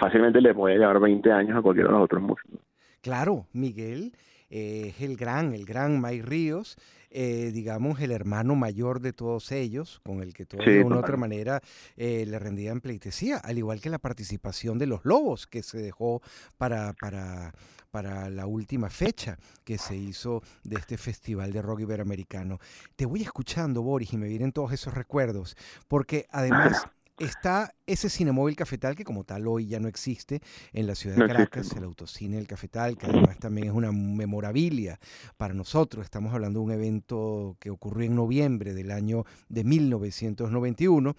fácilmente 0.00 0.40
le 0.40 0.54
podía 0.54 0.78
llevar 0.78 1.00
20 1.00 1.30
años 1.30 1.58
a 1.58 1.62
cualquiera 1.62 1.88
de 1.88 1.94
los 1.94 2.04
otros 2.04 2.22
músicos 2.22 2.60
Claro, 3.02 3.48
Miguel 3.52 4.16
eh, 4.48 4.94
es 4.94 5.02
el 5.02 5.16
gran, 5.16 5.54
el 5.54 5.64
gran 5.64 6.00
May 6.00 6.22
Ríos, 6.22 6.76
eh, 7.10 7.50
digamos, 7.52 8.00
el 8.00 8.12
hermano 8.12 8.54
mayor 8.54 9.00
de 9.00 9.12
todos 9.12 9.50
ellos, 9.50 10.00
con 10.04 10.22
el 10.22 10.32
que 10.32 10.46
todos 10.46 10.64
de 10.64 10.84
una 10.84 10.96
u 10.96 10.98
otra 11.00 11.16
manera 11.16 11.60
eh, 11.96 12.24
le 12.26 12.38
rendían 12.38 12.80
pleitesía, 12.80 13.38
al 13.38 13.58
igual 13.58 13.80
que 13.80 13.90
la 13.90 13.98
participación 13.98 14.78
de 14.78 14.86
los 14.86 15.04
Lobos, 15.04 15.48
que 15.48 15.64
se 15.64 15.78
dejó 15.78 16.22
para, 16.58 16.92
para, 16.92 17.52
para 17.90 18.30
la 18.30 18.46
última 18.46 18.88
fecha 18.88 19.36
que 19.64 19.78
se 19.78 19.96
hizo 19.96 20.40
de 20.62 20.76
este 20.76 20.96
festival 20.96 21.52
de 21.52 21.60
rock 21.60 21.80
iberoamericano. 21.80 22.60
Te 22.94 23.04
voy 23.04 23.22
escuchando, 23.22 23.82
Boris, 23.82 24.12
y 24.12 24.16
me 24.16 24.28
vienen 24.28 24.52
todos 24.52 24.72
esos 24.72 24.94
recuerdos, 24.94 25.56
porque 25.88 26.26
además 26.30 26.86
está 27.18 27.74
ese 27.86 28.08
Cinemóvil 28.08 28.56
Cafetal, 28.56 28.96
que 28.96 29.04
como 29.04 29.24
tal 29.24 29.46
hoy 29.46 29.66
ya 29.66 29.80
no 29.80 29.88
existe 29.88 30.40
en 30.72 30.86
la 30.86 30.94
ciudad 30.94 31.16
de 31.16 31.26
Caracas, 31.26 31.72
el 31.72 31.84
autocine 31.84 32.36
del 32.36 32.46
Cafetal, 32.46 32.96
que 32.96 33.06
además 33.06 33.38
también 33.38 33.68
es 33.68 33.72
una 33.72 33.92
memorabilia 33.92 34.98
para 35.36 35.54
nosotros. 35.54 36.04
Estamos 36.04 36.32
hablando 36.32 36.60
de 36.60 36.64
un 36.66 36.72
evento 36.72 37.56
que 37.60 37.70
ocurrió 37.70 38.06
en 38.06 38.16
noviembre 38.16 38.74
del 38.74 38.90
año 38.90 39.24
de 39.48 39.64
1991. 39.64 41.16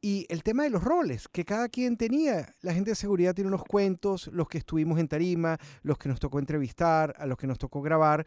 Y 0.00 0.26
el 0.28 0.42
tema 0.42 0.62
de 0.62 0.70
los 0.70 0.84
roles 0.84 1.26
que 1.28 1.44
cada 1.44 1.68
quien 1.68 1.96
tenía. 1.96 2.54
La 2.60 2.72
gente 2.72 2.90
de 2.90 2.96
seguridad 2.96 3.34
tiene 3.34 3.48
unos 3.48 3.64
cuentos, 3.64 4.28
los 4.28 4.48
que 4.48 4.58
estuvimos 4.58 5.00
en 5.00 5.08
Tarima, 5.08 5.58
los 5.82 5.98
que 5.98 6.08
nos 6.08 6.20
tocó 6.20 6.38
entrevistar, 6.38 7.14
a 7.18 7.26
los 7.26 7.36
que 7.36 7.46
nos 7.46 7.58
tocó 7.58 7.82
grabar. 7.82 8.24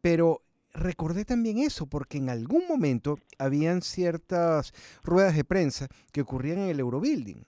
Pero 0.00 0.42
recordé 0.74 1.24
también 1.24 1.58
eso, 1.58 1.86
porque 1.86 2.18
en 2.18 2.30
algún 2.30 2.66
momento 2.68 3.18
habían 3.38 3.82
ciertas 3.82 4.72
ruedas 5.02 5.36
de 5.36 5.44
prensa 5.44 5.88
que 6.12 6.22
ocurrían 6.22 6.58
en 6.58 6.68
el 6.70 6.80
Eurobuilding. 6.80 7.44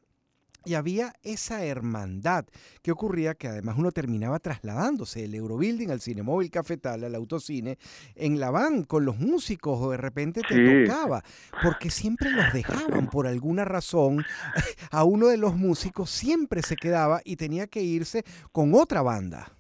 Y 0.67 0.75
había 0.75 1.13
esa 1.23 1.63
hermandad 1.63 2.47
que 2.81 2.91
ocurría 2.91 3.35
que 3.35 3.49
además 3.49 3.77
uno 3.77 3.93
terminaba 3.93 4.39
trasladándose 4.39 5.21
del 5.21 5.35
Eurobuilding 5.35 5.91
al 5.91 6.01
Cinemóvil 6.01 6.51
Cafetal, 6.51 7.05
al 7.05 7.15
autocine, 7.15 7.77
en 8.15 8.41
la 8.41 8.51
van 8.51 8.85
con 8.85 9.05
los 9.05 9.19
músicos 9.19 9.79
o 9.79 9.91
de 9.91 9.99
repente 9.99 10.41
te 10.49 10.87
tocaba, 10.87 11.23
porque 11.63 11.91
siempre 11.91 12.31
los 12.31 12.51
dejaban 12.55 13.11
por 13.11 13.27
alguna 13.27 13.67
razón. 13.67 14.25
A 14.91 15.05
uno 15.05 15.27
de 15.27 15.37
los 15.37 15.55
músicos 15.55 16.09
siempre 16.09 16.63
se 16.63 16.77
quedaba 16.77 17.21
y 17.25 17.37
tenía 17.37 17.67
que 17.67 17.83
irse 17.83 18.25
con 18.51 18.75
otra 18.75 19.03
banda. 19.03 19.53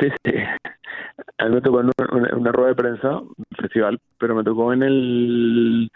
Sí, 0.00 0.08
sí. 0.24 0.32
A 1.38 1.46
me 1.46 1.60
tocó 1.60 1.80
en 1.80 1.90
una, 2.12 2.52
rueda 2.52 2.68
de 2.70 2.74
prensa, 2.74 3.18
un 3.18 3.34
festival, 3.60 4.00
pero 4.18 4.34
me 4.34 4.44
tocó 4.44 4.72
en 4.72 4.82
el 4.82 5.90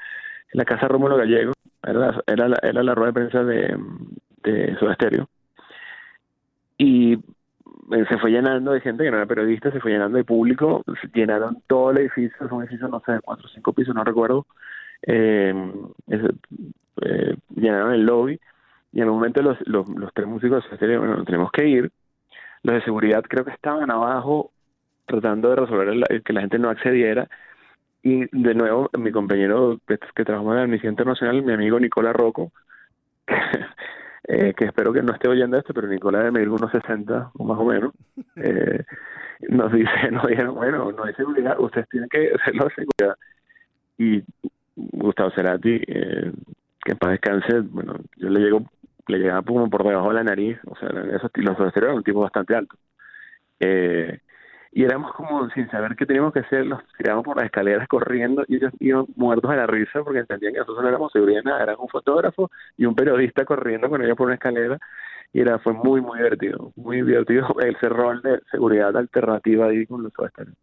en 0.52 0.58
la 0.58 0.64
casa 0.64 0.88
Rómulo 0.88 1.16
Gallego. 1.16 1.52
Era 1.82 1.98
la, 1.98 2.22
era 2.26 2.48
la, 2.48 2.58
era 2.62 2.82
la 2.82 2.94
rueda 2.94 3.08
de 3.08 3.12
prensa 3.12 3.44
de, 3.44 3.76
de 4.42 4.76
Soda 4.78 4.94
Stereo. 4.94 5.28
Y 6.78 7.16
se 8.08 8.18
fue 8.18 8.30
llenando 8.30 8.72
de 8.72 8.80
gente 8.80 9.04
que 9.04 9.10
no 9.10 9.16
era 9.16 9.26
periodista, 9.26 9.70
se 9.70 9.80
fue 9.80 9.92
llenando 9.92 10.16
de 10.16 10.24
público, 10.24 10.82
llenaron 11.14 11.62
todo 11.66 11.90
el 11.90 11.98
edificio, 11.98 12.46
es 12.46 12.52
un 12.52 12.62
edificio, 12.62 12.88
no 12.88 13.02
sé, 13.04 13.12
de 13.12 13.20
cuatro 13.20 13.46
o 13.46 13.50
cinco 13.50 13.72
pisos, 13.72 13.94
no 13.94 14.04
recuerdo. 14.04 14.46
Eh, 15.06 15.54
eh, 16.08 17.36
llenaron 17.54 17.92
el 17.92 18.06
lobby 18.06 18.40
y 18.92 18.98
en 18.98 19.04
el 19.04 19.10
momento 19.10 19.42
los, 19.42 19.58
los, 19.66 19.88
los 19.88 20.12
tres 20.14 20.26
músicos 20.26 20.64
de 20.80 20.98
bueno, 20.98 21.24
tenemos 21.24 21.50
que 21.52 21.66
ir. 21.66 21.92
Los 22.64 22.74
de 22.76 22.82
seguridad 22.82 23.22
creo 23.22 23.44
que 23.44 23.52
estaban 23.52 23.90
abajo 23.90 24.50
tratando 25.06 25.50
de 25.50 25.56
resolver 25.56 26.22
que 26.22 26.32
la 26.32 26.40
gente 26.40 26.58
no 26.58 26.70
accediera. 26.70 27.28
Y 28.02 28.26
de 28.36 28.54
nuevo, 28.54 28.90
mi 28.98 29.12
compañero 29.12 29.78
que, 29.86 29.98
que 30.14 30.24
trabaja 30.24 30.50
en 30.50 30.56
la 30.56 30.62
Amnistía 30.64 30.90
Internacional, 30.90 31.42
mi 31.42 31.52
amigo 31.52 31.78
Nicolás 31.78 32.16
Rocco, 32.16 32.52
eh, 34.28 34.54
que 34.56 34.64
espero 34.64 34.92
que 34.92 35.02
no 35.02 35.12
esté 35.12 35.28
oyendo 35.28 35.58
esto, 35.58 35.72
pero 35.74 35.88
Nicolás 35.88 36.20
debe 36.20 36.32
medir 36.32 36.48
unos 36.48 36.70
60 36.70 37.30
o 37.34 37.44
más 37.44 37.58
o 37.58 37.64
menos, 37.64 37.92
eh, 38.36 38.84
nos 39.48 39.72
dice, 39.72 39.90
nos 40.10 40.26
dijeron, 40.26 40.54
bueno, 40.54 40.90
no 40.92 41.04
hay 41.04 41.14
seguridad, 41.14 41.58
ustedes 41.60 41.88
tienen 41.88 42.08
que 42.08 42.32
hacerlo 42.32 42.64
de 42.64 42.74
seguridad. 42.74 43.16
Y 43.98 44.22
Gustavo 44.76 45.30
Cerati, 45.30 45.82
eh, 45.86 46.32
que 46.84 46.92
en 46.92 46.98
paz 46.98 47.10
descanse, 47.10 47.60
bueno, 47.60 47.94
yo 48.16 48.28
le 48.30 48.40
llego, 48.40 48.64
le 49.06 49.18
llegaba 49.18 49.42
como 49.42 49.68
por 49.68 49.84
debajo 49.84 50.08
de 50.08 50.14
la 50.14 50.24
nariz, 50.24 50.58
o 50.66 50.76
sea, 50.76 50.88
esos, 50.88 51.30
los 51.34 51.76
era 51.76 51.94
un 51.94 52.02
tipo 52.02 52.20
bastante 52.20 52.54
alto. 52.54 52.76
Eh, 53.60 54.18
y 54.72 54.82
éramos 54.82 55.12
como 55.14 55.48
sin 55.50 55.70
saber 55.70 55.94
qué 55.94 56.04
teníamos 56.04 56.32
que 56.32 56.40
hacer, 56.40 56.66
los 56.66 56.80
tiramos 56.98 57.24
por 57.24 57.36
las 57.36 57.46
escaleras 57.46 57.86
corriendo 57.86 58.44
y 58.48 58.56
ellos 58.56 58.72
iban 58.80 59.06
muertos 59.14 59.50
de 59.52 59.56
la 59.56 59.68
risa 59.68 60.02
porque 60.02 60.18
entendían 60.18 60.52
que 60.52 60.58
nosotros 60.58 60.82
no 60.82 60.88
éramos 60.88 61.12
seguridad 61.12 61.42
nada, 61.44 61.62
eran 61.62 61.76
un 61.78 61.88
fotógrafo 61.88 62.50
y 62.76 62.84
un 62.84 62.96
periodista 62.96 63.44
corriendo 63.44 63.88
con 63.88 64.02
ellos 64.02 64.16
por 64.16 64.26
una 64.26 64.34
escalera 64.34 64.78
y 65.32 65.40
era 65.40 65.60
fue 65.60 65.74
muy 65.74 66.00
muy 66.00 66.18
divertido, 66.18 66.72
muy 66.74 67.02
divertido 67.02 67.54
ese 67.64 67.88
rol 67.88 68.20
de 68.22 68.40
seguridad 68.50 68.96
alternativa 68.96 69.66
ahí 69.66 69.86
con 69.86 70.02
los 70.02 70.12
westerns. 70.18 70.56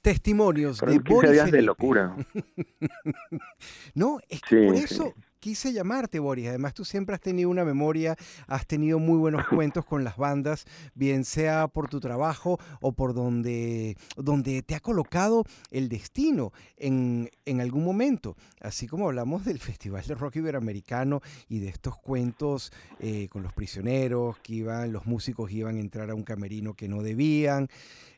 Testimonios 0.00 0.80
de 0.80 0.98
Boris 0.98 1.32
días 1.32 1.50
de 1.50 1.62
locura. 1.62 2.14
no, 3.94 4.18
es 4.28 4.42
que 4.42 4.66
por 4.66 4.74
eso 4.76 5.14
quise 5.44 5.74
llamarte, 5.74 6.20
Boris. 6.20 6.48
Además, 6.48 6.72
tú 6.72 6.86
siempre 6.86 7.14
has 7.14 7.20
tenido 7.20 7.50
una 7.50 7.66
memoria, 7.66 8.16
has 8.46 8.66
tenido 8.66 8.98
muy 8.98 9.18
buenos 9.18 9.46
cuentos 9.50 9.84
con 9.84 10.02
las 10.02 10.16
bandas, 10.16 10.64
bien 10.94 11.26
sea 11.26 11.68
por 11.68 11.90
tu 11.90 12.00
trabajo 12.00 12.58
o 12.80 12.92
por 12.92 13.12
donde, 13.12 13.98
donde 14.16 14.62
te 14.62 14.74
ha 14.74 14.80
colocado 14.80 15.44
el 15.70 15.90
destino 15.90 16.54
en, 16.78 17.28
en 17.44 17.60
algún 17.60 17.84
momento. 17.84 18.38
Así 18.58 18.86
como 18.86 19.04
hablamos 19.04 19.44
del 19.44 19.58
Festival 19.58 20.02
de 20.06 20.14
Rock 20.14 20.36
Iberoamericano 20.36 21.20
y 21.46 21.58
de 21.58 21.68
estos 21.68 21.98
cuentos 21.98 22.72
eh, 22.98 23.28
con 23.28 23.42
los 23.42 23.52
prisioneros 23.52 24.38
que 24.38 24.54
iban, 24.54 24.92
los 24.92 25.04
músicos 25.04 25.52
iban 25.52 25.76
a 25.76 25.80
entrar 25.80 26.08
a 26.08 26.14
un 26.14 26.22
camerino 26.22 26.72
que 26.72 26.88
no 26.88 27.02
debían. 27.02 27.68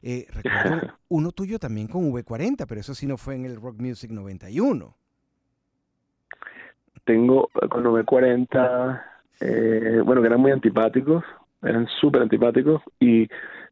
Eh, 0.00 0.28
recuerdo 0.30 0.94
uno 1.08 1.32
tuyo 1.32 1.58
también 1.58 1.88
con 1.88 2.08
V40, 2.12 2.66
pero 2.68 2.80
eso 2.80 2.94
sí 2.94 3.08
no 3.08 3.16
fue 3.16 3.34
en 3.34 3.46
el 3.46 3.56
Rock 3.56 3.80
Music 3.80 4.12
91 4.12 4.96
tengo 7.06 7.48
con 7.70 7.82
940, 7.84 9.04
eh, 9.40 10.02
bueno, 10.04 10.20
que 10.20 10.26
eran 10.26 10.40
muy 10.40 10.50
antipáticos, 10.50 11.24
eran 11.62 11.86
súper 12.00 12.22
antipáticos 12.22 12.82
y 13.00 13.28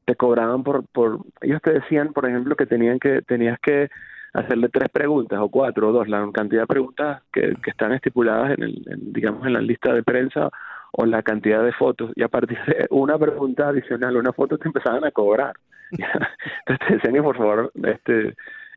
te 0.06 0.14
cobraban 0.16 0.62
por, 0.62 0.86
por, 0.86 1.18
ellos 1.40 1.60
te 1.62 1.72
decían, 1.72 2.12
por 2.12 2.28
ejemplo, 2.28 2.56
que 2.56 2.66
tenían 2.66 2.98
que, 2.98 3.22
tenías 3.22 3.58
que 3.60 3.90
hacerle 4.32 4.68
tres 4.68 4.88
preguntas 4.90 5.38
o 5.40 5.48
cuatro 5.48 5.88
o 5.88 5.92
dos, 5.92 6.08
la 6.08 6.28
cantidad 6.32 6.62
de 6.62 6.66
preguntas 6.66 7.22
que, 7.32 7.54
que 7.62 7.70
están 7.70 7.92
estipuladas 7.92 8.56
en, 8.56 8.64
el, 8.64 8.84
digamos, 9.12 9.46
en 9.46 9.52
la 9.54 9.60
lista 9.60 9.92
de 9.92 10.02
prensa 10.02 10.50
o 10.92 11.04
la 11.06 11.22
cantidad 11.22 11.64
de 11.64 11.72
fotos 11.72 12.12
y 12.14 12.22
a 12.22 12.28
partir 12.28 12.58
de 12.66 12.86
una 12.90 13.18
pregunta 13.18 13.68
adicional, 13.68 14.16
una 14.16 14.32
foto 14.32 14.58
te 14.58 14.68
empezaban 14.68 15.04
a 15.04 15.10
cobrar. 15.10 15.54
Entonces 15.90 16.86
te 16.86 17.08
decían 17.08 17.24
por 17.24 17.36
favor, 17.36 17.72
este, 17.82 18.34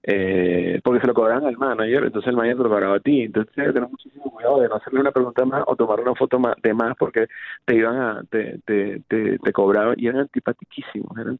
eh, 0.09 0.79
porque 0.85 1.01
se 1.01 1.07
lo 1.07 1.13
cobraban 1.13 1.45
al 1.45 1.57
manager, 1.57 2.05
entonces 2.05 2.29
el 2.29 2.37
manager 2.37 2.57
te 2.57 2.63
lo 2.63 2.69
cobraba 2.69 2.95
a 2.95 2.99
ti. 3.01 3.23
Entonces 3.23 3.53
tienes 3.53 3.71
que 3.71 3.73
tener 3.73 3.89
muchísimo 3.89 4.31
cuidado 4.31 4.61
de 4.61 4.69
no 4.69 4.75
hacerle 4.75 5.01
una 5.01 5.11
pregunta 5.11 5.43
más 5.43 5.63
o 5.67 5.75
tomar 5.75 5.99
una 5.99 6.15
foto 6.15 6.39
más, 6.39 6.55
de 6.63 6.73
más 6.73 6.95
porque 6.97 7.27
te 7.65 7.75
iban 7.75 7.97
a, 7.97 8.23
te, 8.29 8.57
te, 8.65 9.01
te, 9.09 9.37
te 9.37 9.51
cobraban 9.51 9.95
y 9.97 10.07
eran 10.07 10.21
antipatiquísimos, 10.21 11.17
eran 11.17 11.37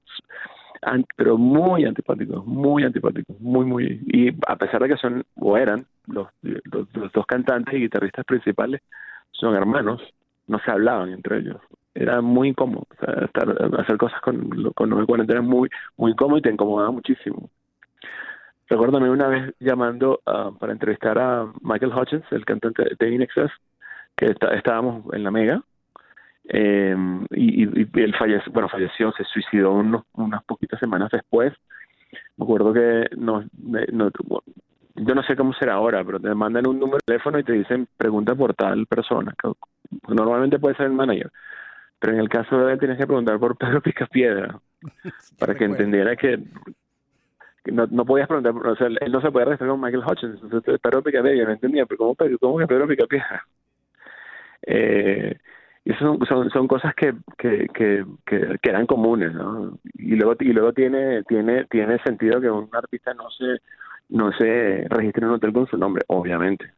pero 1.15 1.37
muy 1.37 1.85
antipáticos, 1.85 2.45
muy 2.45 2.83
antipáticos, 2.83 3.39
muy, 3.39 3.65
muy. 3.65 4.01
Y 4.07 4.29
a 4.47 4.57
pesar 4.57 4.81
de 4.81 4.89
que 4.89 4.97
son, 4.97 5.23
o 5.35 5.57
eran, 5.57 5.85
los, 6.07 6.27
los, 6.41 7.11
dos 7.13 7.25
cantantes 7.25 7.73
y 7.73 7.81
guitarristas 7.81 8.25
principales, 8.25 8.81
son 9.31 9.55
hermanos, 9.55 10.01
no 10.47 10.59
se 10.59 10.71
hablaban 10.71 11.11
entre 11.11 11.39
ellos. 11.39 11.61
Era 11.95 12.21
muy 12.21 12.49
incómodo. 12.49 12.85
O 12.91 13.05
sea, 13.05 13.25
estar, 13.25 13.79
hacer 13.79 13.97
cosas 13.97 14.21
con, 14.21 14.71
con 14.73 14.89
los 14.89 15.29
era 15.29 15.41
muy, 15.41 15.69
muy 15.95 16.11
incómodo 16.11 16.37
y 16.37 16.41
te 16.41 16.51
incomodaba 16.51 16.91
muchísimo. 16.91 17.49
Recuerdo 18.69 18.97
una 18.97 19.27
vez 19.27 19.53
llamando 19.59 20.21
uh, 20.25 20.57
para 20.57 20.73
entrevistar 20.73 21.17
a 21.17 21.51
Michael 21.61 21.93
Hutchins, 21.93 22.25
el 22.31 22.45
cantante 22.45 22.83
de 22.99 23.09
Inexcess, 23.09 23.51
que 24.15 24.35
estábamos 24.55 25.05
en 25.13 25.23
la 25.23 25.31
Mega, 25.31 25.61
eh, 26.49 26.95
y, 27.31 27.63
y, 27.63 27.89
él 27.93 28.15
falleció, 28.17 28.51
bueno, 28.51 28.69
falleció, 28.69 29.11
se 29.13 29.23
suicidó 29.25 29.73
unos, 29.73 30.03
unas 30.13 30.43
poquitas 30.43 30.79
semanas 30.79 31.09
después. 31.11 31.53
Me 32.37 32.43
acuerdo 32.43 32.73
que 32.73 33.05
no, 33.17 33.43
no, 33.57 34.11
yo 34.95 35.15
no 35.15 35.23
sé 35.23 35.35
cómo 35.35 35.53
será 35.53 35.73
ahora, 35.73 36.03
pero 36.03 36.19
te 36.19 36.33
mandan 36.33 36.67
un 36.67 36.79
número 36.79 36.97
de 36.97 37.13
teléfono 37.13 37.39
y 37.39 37.43
te 37.43 37.53
dicen 37.53 37.87
pregunta 37.97 38.35
por 38.35 38.53
tal 38.53 38.85
persona. 38.87 39.33
Normalmente 40.07 40.59
puede 40.59 40.75
ser 40.75 40.87
el 40.87 40.93
manager, 40.93 41.31
pero 41.99 42.13
en 42.13 42.19
el 42.19 42.29
caso 42.29 42.57
de 42.57 42.73
él 42.73 42.79
tienes 42.79 42.97
que 42.97 43.07
preguntar 43.07 43.39
por 43.39 43.57
Pedro 43.57 43.81
Picapiedra 43.81 44.59
para 45.39 45.55
que 45.55 45.65
entendiera 45.65 46.15
que, 46.15 46.39
no, 47.71 47.87
no 47.87 48.05
podías 48.05 48.27
preguntar, 48.27 48.53
o 48.55 48.75
sea, 48.75 48.87
él 48.87 49.11
no 49.11 49.21
se 49.21 49.31
podía 49.31 49.45
registrar 49.45 49.69
con 49.69 49.81
Michael 49.81 50.03
Hutchins, 50.05 50.43
entonces 50.43 50.79
Pedro 50.81 51.03
Picapiedra, 51.03 51.45
no 51.45 51.51
entendía, 51.51 51.85
pero 51.85 51.97
¿cómo, 51.97 52.15
cómo 52.39 52.57
que 52.57 52.67
Pedro 52.67 52.87
Picapiedra? 52.87 53.45
Eh, 54.69 55.37
y 55.85 55.91
eso 55.91 56.17
son, 56.27 56.49
son, 56.49 56.67
cosas 56.67 56.93
que, 56.93 57.13
que, 57.37 57.67
que, 57.73 58.03
que, 58.25 58.69
eran 58.69 58.85
comunes, 58.85 59.33
¿no? 59.33 59.77
Y 59.93 60.15
luego, 60.15 60.35
y 60.41 60.51
luego 60.51 60.73
tiene, 60.73 61.23
tiene, 61.23 61.63
tiene 61.65 61.99
sentido 61.99 62.41
que 62.41 62.49
un 62.49 62.67
artista 62.73 63.13
no 63.13 63.29
se, 63.29 63.61
no 64.09 64.33
se 64.33 64.85
registre 64.89 65.21
en 65.21 65.29
un 65.29 65.35
hotel 65.35 65.53
con 65.53 65.67
su 65.67 65.77
nombre, 65.77 66.03
obviamente. 66.07 66.73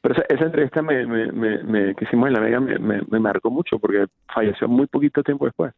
Pero 0.00 0.14
esa, 0.14 0.24
esa 0.28 0.44
entrevista 0.46 0.82
me, 0.82 1.06
me, 1.06 1.62
me, 1.62 1.94
que 1.94 2.04
hicimos 2.06 2.26
en 2.26 2.32
La 2.32 2.40
Vega 2.40 2.58
me, 2.58 2.78
me, 2.78 3.20
marcó 3.20 3.50
mucho 3.50 3.78
porque 3.78 4.06
falleció 4.34 4.66
muy 4.66 4.86
poquito 4.86 5.22
tiempo 5.22 5.44
después 5.44 5.72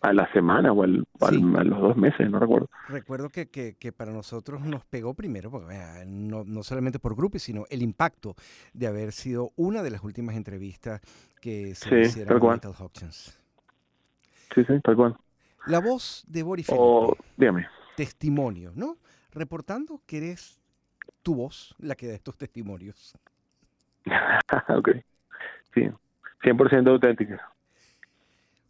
a 0.00 0.12
la 0.12 0.30
semana 0.32 0.72
o, 0.72 0.82
al, 0.82 1.06
a 1.20 1.64
los 1.64 1.80
dos 1.80 1.96
meses, 1.96 2.30
no 2.30 2.38
recuerdo. 2.38 2.70
Recuerdo 2.88 3.28
que, 3.28 3.50
que, 3.50 3.76
que, 3.76 3.92
para 3.92 4.12
nosotros 4.12 4.62
nos 4.62 4.84
pegó 4.84 5.14
primero, 5.14 5.50
porque, 5.50 5.74
no, 6.06 6.44
no, 6.44 6.62
solamente 6.62 6.98
por 6.98 7.14
grupo, 7.14 7.38
sino 7.38 7.64
el 7.70 7.82
impacto 7.82 8.34
de 8.72 8.86
haber 8.86 9.12
sido 9.12 9.50
una 9.56 9.82
de 9.82 9.90
las 9.90 10.02
últimas 10.02 10.36
entrevistas 10.36 11.00
que 11.40 11.74
se 11.74 11.88
sí, 11.88 11.94
hicieron 11.96 12.42
a 12.42 12.52
Michael 12.54 12.74
Hopkins. 12.78 13.38
Sí, 14.54 14.64
sí, 14.64 14.80
tal 14.82 14.96
cual. 14.96 15.16
La 15.66 15.80
voz 15.80 16.24
de 16.26 16.42
Boris 16.42 16.66
Felipe. 16.66 17.22
dígame. 17.36 17.66
Testimonio, 17.96 18.72
¿no? 18.74 18.96
Reportando 19.32 20.00
que 20.06 20.16
eres 20.16 20.60
tu 21.22 21.34
voz 21.34 21.74
la 21.78 21.94
que 21.94 22.06
da 22.06 22.14
estos 22.14 22.38
testimonios. 22.38 23.14
ok, 24.68 24.90
sí, 25.74 25.90
100% 26.42 26.88
auténtica. 26.88 27.52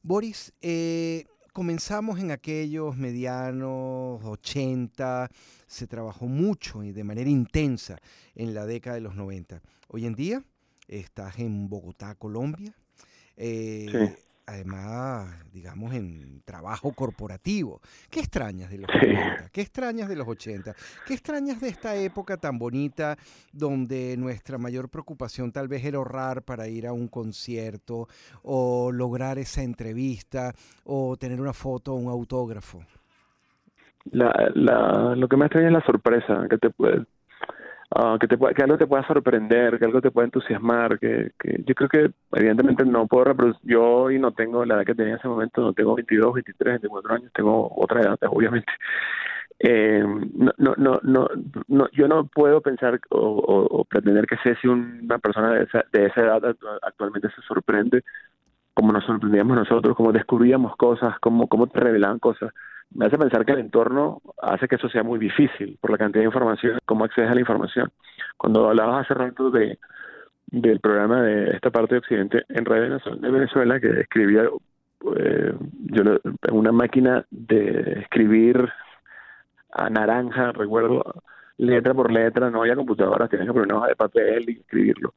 Boris, 0.02 0.54
eh, 0.62 1.26
comenzamos 1.52 2.20
en 2.20 2.30
aquellos 2.30 2.96
medianos 2.96 4.24
80, 4.24 5.30
se 5.66 5.86
trabajó 5.86 6.26
mucho 6.26 6.82
y 6.82 6.92
de 6.92 7.04
manera 7.04 7.28
intensa 7.28 7.98
en 8.34 8.54
la 8.54 8.64
década 8.64 8.94
de 8.94 9.02
los 9.02 9.14
90. 9.14 9.60
Hoy 9.88 10.06
en 10.06 10.14
día 10.14 10.42
estás 10.88 11.38
en 11.38 11.68
Bogotá, 11.68 12.14
Colombia. 12.14 12.74
Eh, 13.36 14.16
además, 14.50 15.28
digamos, 15.52 15.94
en 15.94 16.42
trabajo 16.44 16.92
corporativo. 16.92 17.80
¿Qué 18.10 18.18
extrañas 18.18 18.70
de 18.70 18.78
los 18.78 18.90
80? 18.90 19.48
¿Qué 19.52 19.60
extrañas 19.60 20.08
de 20.08 20.16
los 20.16 20.26
80? 20.26 20.74
¿Qué 21.06 21.14
extrañas 21.14 21.60
de 21.60 21.68
esta 21.68 21.94
época 21.94 22.36
tan 22.36 22.58
bonita 22.58 23.16
donde 23.52 24.16
nuestra 24.18 24.58
mayor 24.58 24.88
preocupación 24.88 25.52
tal 25.52 25.68
vez 25.68 25.84
era 25.84 25.98
ahorrar 25.98 26.42
para 26.42 26.66
ir 26.66 26.88
a 26.88 26.92
un 26.92 27.06
concierto 27.06 28.08
o 28.42 28.90
lograr 28.90 29.38
esa 29.38 29.62
entrevista 29.62 30.52
o 30.84 31.16
tener 31.16 31.40
una 31.40 31.52
foto 31.52 31.92
o 31.92 31.96
un 31.96 32.10
autógrafo? 32.10 32.82
La, 34.10 34.32
la, 34.54 35.14
lo 35.14 35.28
que 35.28 35.36
me 35.36 35.46
extraña 35.46 35.68
es 35.68 35.74
la 35.74 35.84
sorpresa 35.84 36.46
que 36.50 36.58
te 36.58 36.70
Ah, 37.92 38.16
que, 38.20 38.28
te, 38.28 38.38
que 38.38 38.62
algo 38.62 38.78
te 38.78 38.86
pueda 38.86 39.04
sorprender, 39.04 39.76
que 39.76 39.84
algo 39.84 40.00
te 40.00 40.12
pueda 40.12 40.26
entusiasmar, 40.26 40.96
que, 41.00 41.32
que 41.36 41.64
yo 41.66 41.74
creo 41.74 41.88
que 41.88 42.10
evidentemente 42.34 42.84
no 42.84 43.08
puedo 43.08 43.24
reproducir, 43.24 43.60
yo 43.64 43.84
hoy 43.84 44.18
no 44.20 44.30
tengo 44.30 44.64
la 44.64 44.76
edad 44.76 44.86
que 44.86 44.94
tenía 44.94 45.14
en 45.14 45.18
ese 45.18 45.26
momento, 45.26 45.60
no 45.60 45.72
tengo 45.72 45.96
22, 45.96 46.34
23, 46.34 46.74
24 46.74 47.14
años, 47.14 47.32
tengo 47.34 47.68
otra 47.76 48.00
edad, 48.00 48.16
obviamente. 48.28 48.72
Eh, 49.58 50.04
no, 50.34 50.52
no, 50.56 50.74
no, 50.76 51.00
no, 51.02 51.28
no, 51.66 51.88
yo 51.90 52.06
no 52.06 52.26
puedo 52.26 52.60
pensar 52.60 53.00
o, 53.10 53.18
o, 53.18 53.84
pretender 53.84 54.24
que 54.26 54.36
sé 54.36 54.54
si 54.62 54.68
una 54.68 55.18
persona 55.18 55.52
de 55.52 55.64
esa, 55.64 55.84
de 55.92 56.06
esa 56.06 56.20
edad 56.20 56.56
actualmente 56.82 57.28
se 57.30 57.42
sorprende 57.42 58.04
como 58.72 58.92
nos 58.92 59.04
sorprendíamos 59.04 59.56
nosotros, 59.56 59.96
como 59.96 60.12
descubríamos 60.12 60.76
cosas, 60.76 61.18
como, 61.18 61.48
como 61.48 61.66
te 61.66 61.80
revelaban 61.80 62.20
cosas 62.20 62.52
me 62.94 63.06
hace 63.06 63.18
pensar 63.18 63.44
que 63.44 63.52
el 63.52 63.60
entorno 63.60 64.20
hace 64.42 64.66
que 64.68 64.76
eso 64.76 64.88
sea 64.88 65.02
muy 65.02 65.18
difícil 65.18 65.78
por 65.80 65.90
la 65.90 65.98
cantidad 65.98 66.22
de 66.22 66.28
información, 66.28 66.78
cómo 66.84 67.04
accedes 67.04 67.30
a 67.30 67.34
la 67.34 67.40
información. 67.40 67.90
Cuando 68.36 68.68
hablabas 68.68 69.04
hace 69.04 69.14
rato 69.14 69.50
de 69.50 69.78
del 70.50 70.80
programa 70.80 71.22
de 71.22 71.50
esta 71.50 71.70
parte 71.70 71.94
de 71.94 72.00
Occidente 72.00 72.44
en 72.48 72.64
Radio 72.64 72.98
de 72.98 73.30
Venezuela, 73.30 73.78
que 73.78 74.00
escribía 74.00 74.48
eh, 75.16 75.54
yo 75.92 76.02
una 76.50 76.72
máquina 76.72 77.24
de 77.30 78.00
escribir 78.00 78.68
a 79.72 79.88
naranja, 79.88 80.52
recuerdo, 80.52 81.04
letra 81.56 81.94
por 81.94 82.10
letra, 82.10 82.50
no 82.50 82.62
había 82.62 82.74
computadoras, 82.74 83.30
tenías 83.30 83.46
que 83.46 83.52
poner 83.52 83.66
una 83.66 83.78
hoja 83.78 83.88
de 83.88 83.96
papel 83.96 84.50
y 84.50 84.58
escribirlo, 84.58 85.14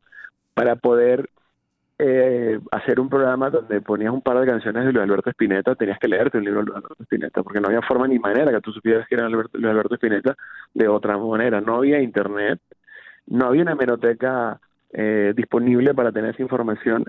para 0.53 0.75
poder 0.75 1.29
eh, 2.05 2.59
hacer 2.71 2.99
un 2.99 3.07
programa 3.07 3.49
donde 3.49 3.79
ponías 3.79 4.13
un 4.13 4.21
par 4.21 4.37
de 4.37 4.45
canciones 4.45 4.85
de 4.85 4.91
Luis 4.91 5.03
Alberto 5.03 5.29
Spinetta, 5.29 5.73
tenías 5.75 5.97
que 5.99 6.09
leerte 6.09 6.37
el 6.37 6.43
libro 6.43 6.59
de 6.59 6.65
Luis 6.65 6.77
Alberto 6.77 7.03
Spinetta, 7.03 7.43
porque 7.43 7.61
no 7.61 7.67
había 7.67 7.81
forma 7.81 8.07
ni 8.07 8.19
manera 8.19 8.51
que 8.51 8.59
tú 8.59 8.73
supieras 8.73 9.07
que 9.07 9.15
era 9.15 9.29
Luis 9.29 9.47
Alberto 9.53 9.95
Spinetta 9.95 10.35
de 10.73 10.87
otra 10.89 11.17
manera. 11.17 11.61
No 11.61 11.77
había 11.77 12.01
internet, 12.01 12.59
no 13.27 13.47
había 13.47 13.61
una 13.61 13.71
hemeroteca 13.71 14.59
eh, 14.91 15.33
disponible 15.35 15.93
para 15.93 16.11
tener 16.11 16.31
esa 16.31 16.41
información. 16.41 17.05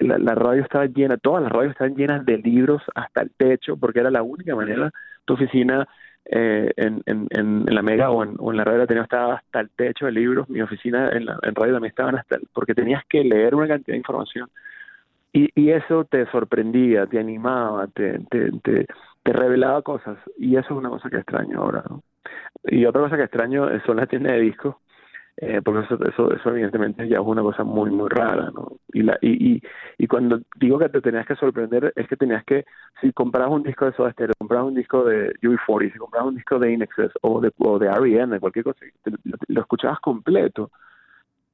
La, 0.00 0.18
la, 0.18 0.34
radio 0.34 0.62
estaba 0.62 0.86
llena, 0.86 1.16
todas 1.16 1.42
las 1.42 1.52
radios 1.52 1.72
estaban 1.72 1.94
llenas 1.94 2.26
de 2.26 2.38
libros 2.38 2.82
hasta 2.94 3.22
el 3.22 3.30
techo, 3.36 3.76
porque 3.76 4.00
era 4.00 4.10
la 4.10 4.24
única 4.24 4.56
manera. 4.56 4.90
Tu 5.24 5.34
oficina 5.34 5.86
eh, 6.26 6.72
en, 6.76 7.02
en, 7.06 7.26
en, 7.30 7.64
la 7.66 7.82
Mega 7.82 8.10
o 8.10 8.22
en, 8.22 8.34
o 8.38 8.50
en 8.50 8.56
la 8.56 8.64
radio 8.64 8.86
tenía 8.86 9.02
estaba 9.02 9.34
hasta 9.34 9.60
el 9.60 9.70
techo 9.70 10.06
de 10.06 10.12
libros, 10.12 10.48
mi 10.48 10.62
oficina 10.62 11.10
en, 11.10 11.26
la, 11.26 11.38
en 11.42 11.54
radio 11.54 11.74
también 11.74 11.90
estaban 11.90 12.16
hasta, 12.16 12.38
porque 12.52 12.74
tenías 12.74 13.04
que 13.06 13.22
leer 13.22 13.54
una 13.54 13.68
cantidad 13.68 13.94
de 13.94 13.98
información 13.98 14.48
y, 15.32 15.50
y 15.54 15.70
eso 15.70 16.04
te 16.04 16.26
sorprendía, 16.30 17.06
te 17.06 17.18
animaba, 17.18 17.88
te, 17.88 18.20
te, 18.30 18.52
te, 18.62 18.86
te, 19.22 19.32
revelaba 19.32 19.82
cosas 19.82 20.16
y 20.38 20.56
eso 20.56 20.66
es 20.66 20.78
una 20.78 20.88
cosa 20.88 21.10
que 21.10 21.16
extraño 21.16 21.60
ahora. 21.60 21.84
¿no? 21.90 22.02
Y 22.64 22.86
otra 22.86 23.02
cosa 23.02 23.16
que 23.16 23.24
extraño 23.24 23.68
son 23.84 23.96
las 23.96 24.08
tiendas 24.08 24.32
de 24.32 24.40
discos 24.40 24.76
eh, 25.36 25.60
porque 25.64 25.84
eso, 25.84 26.30
eso, 26.32 26.50
evidentemente 26.50 27.08
ya 27.08 27.16
es 27.16 27.24
una 27.24 27.42
cosa 27.42 27.64
muy, 27.64 27.90
muy 27.90 28.08
rara, 28.08 28.50
¿no? 28.54 28.76
Y, 28.92 29.02
la, 29.02 29.18
y, 29.20 29.54
y, 29.54 29.62
y 29.98 30.06
cuando 30.06 30.40
digo 30.56 30.78
que 30.78 30.88
te 30.88 31.00
tenías 31.00 31.26
que 31.26 31.34
sorprender, 31.34 31.92
es 31.96 32.06
que 32.06 32.16
tenías 32.16 32.44
que, 32.44 32.64
si 33.00 33.12
comprabas 33.12 33.52
un 33.52 33.64
disco 33.64 33.84
de 33.84 33.92
Soda 33.94 34.12
Stereo, 34.12 34.34
comprabas 34.38 34.68
un 34.68 34.74
disco 34.74 35.04
de 35.04 35.32
UB40, 35.42 35.92
si 35.92 35.98
comprabas 35.98 36.28
un 36.28 36.36
disco 36.36 36.58
de 36.60 36.72
Inexcess 36.72 37.10
o 37.22 37.40
de, 37.40 37.52
o 37.58 37.78
de 37.80 37.88
R.E.M., 37.88 38.38
cualquier 38.38 38.64
cosa, 38.64 38.80
lo, 39.48 39.60
escuchabas 39.60 39.98
completo 39.98 40.70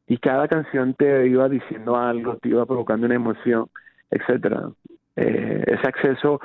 y 0.07 0.19
cada 0.19 0.47
canción 0.47 0.93
te 0.93 1.27
iba 1.27 1.49
diciendo 1.49 1.97
algo, 1.97 2.37
te 2.37 2.51
iba 2.51 2.67
provocando 2.67 3.07
una 3.07 3.15
emoción, 3.15 3.67
etcétera. 4.11 4.71
Eh, 5.17 5.65
ese 5.67 5.89
acceso 5.89 6.39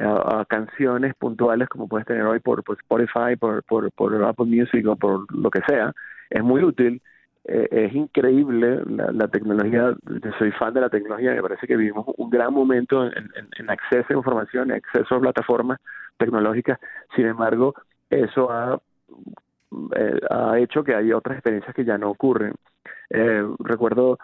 a, 0.00 0.44
canciones 0.48 1.14
puntuales 1.14 1.68
como 1.68 1.86
puedes 1.86 2.06
tener 2.06 2.24
hoy 2.24 2.40
por, 2.40 2.64
por 2.64 2.76
Spotify, 2.78 3.36
por, 3.38 3.62
por 3.62 4.24
Apple 4.24 4.46
Music 4.46 4.86
o 4.88 4.96
por 4.96 5.32
lo 5.32 5.50
que 5.50 5.60
sea, 5.68 5.92
es 6.30 6.42
muy 6.42 6.62
útil. 6.62 7.02
Eh, 7.44 7.68
es 7.70 7.94
increíble 7.94 8.82
la, 8.86 9.28
tecnología, 9.28 9.94
soy 10.38 10.52
fan 10.52 10.74
de 10.74 10.82
la 10.82 10.90
tecnología, 10.90 11.32
me 11.32 11.42
parece 11.42 11.66
que 11.66 11.76
vivimos 11.76 12.06
un 12.18 12.28
gran 12.28 12.52
momento 12.52 13.06
en, 13.06 13.70
acceso 13.70 14.06
a 14.10 14.16
información, 14.16 14.70
en 14.70 14.76
acceso 14.76 15.14
a 15.14 15.20
plataformas 15.20 15.80
tecnológicas, 16.18 16.78
sin 17.16 17.26
embargo, 17.26 17.74
eso 18.10 18.50
ha 18.52 18.78
eh, 19.96 20.20
hecho 20.58 20.84
que 20.84 20.94
hay 20.94 21.12
otras 21.12 21.36
experiencias 21.36 21.74
que 21.74 21.84
ya 21.84 21.96
no 21.96 22.10
ocurren. 22.10 22.54
Eh, 23.08 23.42
recuerdo 23.58 24.18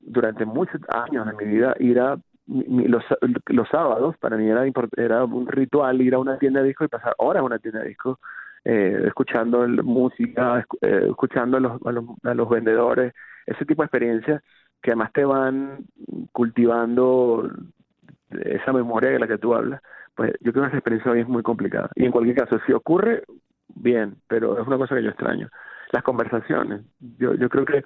durante 0.00 0.46
muchos 0.46 0.80
años 0.88 1.26
de 1.26 1.32
mi 1.34 1.52
vida 1.52 1.74
ir 1.78 2.00
a 2.00 2.16
los, 2.46 3.04
los 3.46 3.68
sábados 3.68 4.16
para 4.18 4.36
mí 4.36 4.48
era 4.48 4.64
era 4.96 5.24
un 5.24 5.46
ritual 5.46 6.00
ir 6.02 6.14
a 6.14 6.18
una 6.18 6.38
tienda 6.38 6.60
de 6.60 6.68
disco 6.68 6.84
y 6.84 6.88
pasar 6.88 7.14
horas 7.18 7.40
en 7.40 7.46
una 7.46 7.58
tienda 7.58 7.80
de 7.80 7.88
disco 7.88 8.18
eh, 8.64 9.02
escuchando 9.06 9.66
música 9.82 10.64
eh, 10.80 11.06
escuchando 11.10 11.56
a 11.56 11.60
los, 11.60 11.86
a 11.86 11.92
los, 11.92 12.04
a 12.22 12.34
los 12.34 12.48
vendedores 12.48 13.12
ese 13.46 13.64
tipo 13.64 13.82
de 13.82 13.86
experiencias 13.86 14.42
que 14.80 14.90
además 14.90 15.12
te 15.12 15.24
van 15.24 15.84
cultivando 16.32 17.50
esa 18.30 18.72
memoria 18.72 19.10
de 19.10 19.18
la 19.18 19.28
que 19.28 19.38
tú 19.38 19.54
hablas 19.54 19.80
pues 20.14 20.32
yo 20.40 20.52
creo 20.52 20.64
que 20.64 20.68
esa 20.68 20.78
experiencia 20.78 21.10
hoy 21.10 21.20
es 21.20 21.28
muy 21.28 21.42
complicada 21.42 21.90
y 21.94 22.04
en 22.04 22.12
cualquier 22.12 22.36
caso 22.36 22.60
si 22.66 22.72
ocurre 22.72 23.24
bien 23.74 24.16
pero 24.28 24.60
es 24.60 24.66
una 24.66 24.78
cosa 24.78 24.94
que 24.94 25.02
yo 25.02 25.10
extraño 25.10 25.48
las 25.92 26.02
conversaciones 26.02 26.82
yo 27.00 27.34
yo 27.34 27.48
creo 27.48 27.64
que 27.64 27.82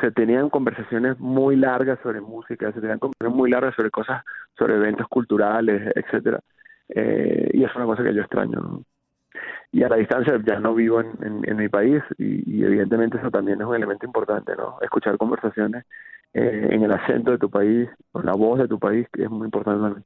se 0.00 0.10
tenían 0.12 0.50
conversaciones 0.50 1.18
muy 1.18 1.56
largas 1.56 1.98
sobre 2.02 2.20
música, 2.20 2.72
se 2.72 2.80
tenían 2.80 2.98
conversaciones 2.98 3.36
muy 3.36 3.50
largas 3.50 3.74
sobre 3.74 3.90
cosas, 3.90 4.22
sobre 4.56 4.76
eventos 4.76 5.08
culturales, 5.08 5.92
etcétera. 5.94 6.40
Eh, 6.88 7.50
y 7.52 7.64
es 7.64 7.74
una 7.74 7.84
cosa 7.84 8.02
que 8.02 8.14
yo 8.14 8.22
extraño. 8.22 8.82
Y 9.72 9.82
a 9.82 9.88
la 9.88 9.96
distancia 9.96 10.40
ya 10.46 10.58
no 10.60 10.74
vivo 10.74 11.00
en, 11.00 11.42
en, 11.44 11.56
mi 11.56 11.68
país 11.68 12.02
y, 12.16 12.64
evidentemente 12.64 13.18
eso 13.18 13.30
también 13.30 13.60
es 13.60 13.66
un 13.66 13.74
elemento 13.74 14.06
importante, 14.06 14.56
¿no? 14.56 14.78
Escuchar 14.80 15.18
conversaciones 15.18 15.84
eh, 16.32 16.68
en 16.70 16.82
el 16.82 16.92
acento 16.92 17.32
de 17.32 17.38
tu 17.38 17.50
país, 17.50 17.88
con 18.12 18.24
la 18.24 18.32
voz 18.32 18.58
de 18.58 18.68
tu 18.68 18.78
país, 18.78 19.06
que 19.12 19.24
es 19.24 19.30
muy 19.30 19.46
importante 19.46 19.82
también. 19.82 20.04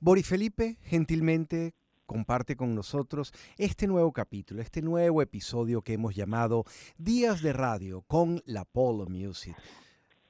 Boris 0.00 0.28
Felipe, 0.28 0.76
gentilmente 0.82 1.74
comparte 2.06 2.56
con 2.56 2.74
nosotros 2.74 3.32
este 3.58 3.86
nuevo 3.86 4.12
capítulo, 4.12 4.62
este 4.62 4.80
nuevo 4.80 5.20
episodio 5.20 5.82
que 5.82 5.92
hemos 5.92 6.14
llamado 6.14 6.64
Días 6.96 7.42
de 7.42 7.52
Radio 7.52 8.02
con 8.06 8.40
la 8.46 8.64
Polo 8.64 9.06
Music. 9.06 9.54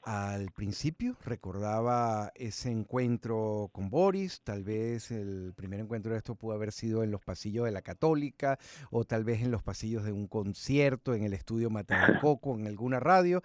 Al 0.09 0.51
principio 0.53 1.19
recordaba 1.23 2.33
ese 2.35 2.71
encuentro 2.71 3.69
con 3.75 3.91
Boris, 3.91 4.41
tal 4.41 4.65
vez 4.65 5.11
el 5.11 5.53
primer 5.55 5.81
encuentro 5.81 6.13
de 6.13 6.17
esto 6.17 6.35
pudo 6.35 6.55
haber 6.55 6.73
sido 6.73 7.05
en 7.05 7.11
los 7.11 7.21
pasillos 7.21 7.67
de 7.67 7.73
la 7.73 7.83
Católica 7.83 8.59
o 8.91 9.05
tal 9.05 9.25
vez 9.25 9.43
en 9.43 9.51
los 9.51 9.63
pasillos 9.63 10.05
de 10.05 10.13
un 10.13 10.27
concierto 10.27 11.13
en 11.13 11.25
el 11.25 11.35
estudio 11.35 11.69
Coco 12.23 12.59
en 12.59 12.67
alguna 12.67 13.01
radio. 13.01 13.43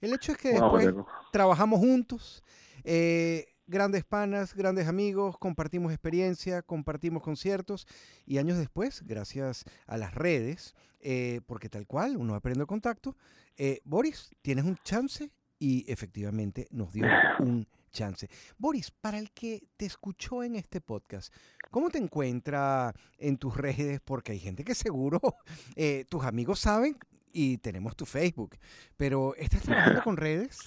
El 0.00 0.14
hecho 0.14 0.32
es 0.32 0.38
que 0.38 0.52
después 0.52 0.88
trabajamos 1.32 1.80
juntos. 1.80 2.42
Eh, 2.82 3.48
grandes 3.66 4.04
panas, 4.04 4.54
grandes 4.54 4.88
amigos, 4.88 5.36
compartimos 5.36 5.92
experiencia, 5.92 6.62
compartimos 6.62 7.22
conciertos 7.22 7.86
y 8.24 8.38
años 8.38 8.56
después, 8.56 9.02
gracias 9.04 9.64
a 9.86 9.98
las 9.98 10.14
redes, 10.14 10.74
eh, 11.00 11.42
porque 11.44 11.68
tal 11.68 11.86
cual 11.86 12.16
uno 12.16 12.34
aprende 12.34 12.64
contacto, 12.64 13.18
eh, 13.58 13.82
Boris, 13.84 14.30
tienes 14.40 14.64
un 14.64 14.78
chance 14.82 15.30
y 15.58 15.90
efectivamente 15.90 16.68
nos 16.70 16.92
dio 16.92 17.04
un 17.40 17.66
chance. 17.90 18.28
Boris, 18.58 18.90
para 18.90 19.18
el 19.18 19.30
que 19.32 19.68
te 19.76 19.86
escuchó 19.86 20.42
en 20.42 20.56
este 20.56 20.80
podcast, 20.80 21.32
¿cómo 21.70 21.90
te 21.90 21.98
encuentra 21.98 22.94
en 23.18 23.38
tus 23.38 23.56
redes? 23.56 24.00
Porque 24.04 24.32
hay 24.32 24.38
gente 24.38 24.64
que 24.64 24.74
seguro 24.74 25.20
eh, 25.76 26.04
tus 26.08 26.24
amigos 26.24 26.60
saben 26.60 26.98
y 27.32 27.58
tenemos 27.58 27.96
tu 27.96 28.06
Facebook, 28.06 28.56
pero 28.96 29.34
¿estás 29.36 29.62
trabajando 29.62 30.02
con 30.04 30.16
redes? 30.16 30.58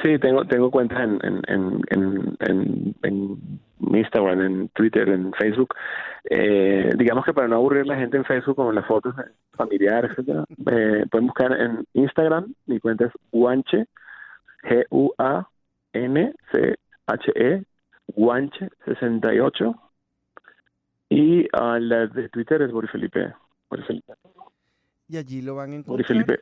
Sí, 0.00 0.18
tengo 0.18 0.44
tengo 0.46 0.70
cuentas 0.70 1.00
en, 1.00 1.18
en, 1.22 1.42
en, 1.88 2.36
en, 2.40 2.94
en 3.02 3.60
Instagram, 3.94 4.40
en 4.40 4.68
Twitter, 4.70 5.08
en 5.08 5.32
Facebook. 5.34 5.74
Eh, 6.30 6.90
digamos 6.96 7.24
que 7.24 7.34
para 7.34 7.48
no 7.48 7.56
aburrir 7.56 7.82
a 7.82 7.86
la 7.86 7.96
gente 7.96 8.16
en 8.16 8.24
Facebook 8.24 8.56
con 8.56 8.74
las 8.74 8.86
fotos 8.86 9.14
familiares, 9.52 10.12
etcétera, 10.12 10.44
eh, 10.70 11.04
pueden 11.10 11.26
buscar 11.26 11.52
en 11.52 11.84
Instagram. 11.92 12.54
Mi 12.66 12.80
cuenta 12.80 13.04
es 13.06 13.12
Guanche, 13.30 13.86
G-U-A-N-C-H-E, 14.62 15.44
Guanche 18.08 18.70
68. 18.86 19.74
Y 21.10 21.42
uh, 21.42 21.78
la 21.78 22.06
de 22.06 22.30
Twitter 22.30 22.62
es 22.62 22.72
Boris 22.72 22.90
Felipe. 22.90 23.34
Boris 23.68 23.86
Felipe. 23.86 24.14
Y 25.08 25.18
allí 25.18 25.42
lo 25.42 25.56
van 25.56 25.72
a 25.72 25.74
encontrar. 25.74 25.92
Boris 25.92 26.06
Felipe. 26.06 26.40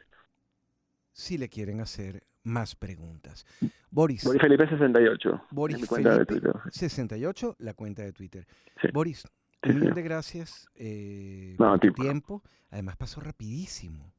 Si 1.12 1.38
le 1.38 1.48
quieren 1.48 1.80
hacer 1.80 2.22
más 2.42 2.74
preguntas. 2.74 3.46
Boris. 3.90 4.24
Boris 4.24 4.40
Felipe 4.40 4.68
68. 4.68 5.42
Boris 5.50 5.88
Felipe 5.88 6.50
68, 6.70 7.56
la 7.58 7.74
cuenta 7.74 8.02
de 8.02 8.12
Twitter. 8.12 8.46
Boris, 8.92 9.26
un 9.62 9.74
millón 9.80 9.94
de 9.94 10.02
gracias 10.02 10.68
eh, 10.74 11.54
por 11.58 11.78
tu 11.78 11.92
tiempo. 11.92 12.42
Además 12.70 12.96
pasó 12.96 13.20
rapidísimo. 13.20 14.12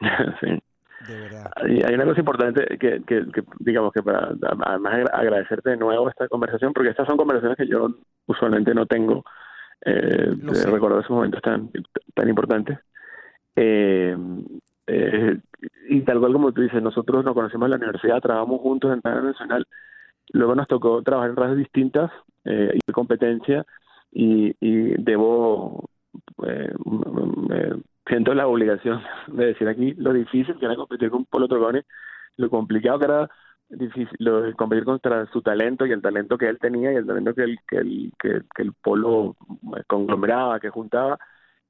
sí. 0.40 0.62
De 1.08 1.20
verdad. 1.20 1.50
Hay, 1.56 1.82
hay 1.82 1.94
una 1.94 2.04
cosa 2.04 2.20
importante 2.20 2.64
que, 2.78 3.02
que, 3.04 3.26
que, 3.32 3.42
digamos 3.58 3.92
que 3.92 4.02
para 4.02 4.34
además 4.64 5.04
agradecerte 5.12 5.70
de 5.70 5.76
nuevo 5.76 6.08
esta 6.08 6.28
conversación, 6.28 6.72
porque 6.72 6.90
estas 6.90 7.08
son 7.08 7.16
conversaciones 7.16 7.56
que 7.56 7.66
yo 7.66 7.88
usualmente 8.26 8.72
no 8.74 8.86
tengo. 8.86 9.24
Eh, 9.84 10.36
recordar 10.66 11.00
esos 11.00 11.10
momentos 11.10 11.42
tan, 11.42 11.68
tan 12.14 12.28
importantes. 12.28 12.78
Eh, 13.56 14.16
eh, 14.86 15.38
y 15.88 16.00
tal 16.02 16.20
cual 16.20 16.32
como 16.32 16.52
tú 16.52 16.62
dices, 16.62 16.82
nosotros 16.82 17.24
nos 17.24 17.34
conocimos 17.34 17.66
en 17.66 17.70
la 17.70 17.76
universidad, 17.76 18.20
trabajamos 18.20 18.60
juntos 18.60 18.92
en 18.92 19.02
Radio 19.02 19.22
Nacional, 19.22 19.66
luego 20.32 20.54
nos 20.54 20.68
tocó 20.68 21.02
trabajar 21.02 21.30
en 21.30 21.36
radios 21.36 21.58
distintas 21.58 22.10
eh, 22.44 22.72
y 22.74 22.92
competencia 22.92 23.64
y, 24.10 24.54
y 24.60 24.94
debo, 25.02 25.88
eh, 26.46 26.72
siento 28.06 28.34
la 28.34 28.46
obligación 28.46 29.02
de 29.28 29.46
decir 29.46 29.68
aquí 29.68 29.94
lo 29.94 30.12
difícil 30.12 30.58
que 30.58 30.66
era 30.66 30.76
competir 30.76 31.10
con 31.10 31.24
Polo 31.26 31.48
Trogoni, 31.48 31.80
lo 32.36 32.50
complicado 32.50 32.98
que 32.98 33.04
era 33.04 33.30
difícil 33.68 34.16
lo, 34.18 34.54
competir 34.54 34.84
contra 34.84 35.26
su 35.26 35.40
talento 35.42 35.86
y 35.86 35.92
el 35.92 36.02
talento 36.02 36.36
que 36.36 36.48
él 36.48 36.58
tenía 36.58 36.92
y 36.92 36.96
el 36.96 37.06
talento 37.06 37.34
que 37.34 37.42
el, 37.42 37.58
que 37.66 37.76
el, 37.76 38.12
que, 38.18 38.42
que 38.54 38.62
el 38.62 38.72
Polo 38.74 39.36
conglomeraba, 39.86 40.60
que 40.60 40.68
juntaba 40.70 41.18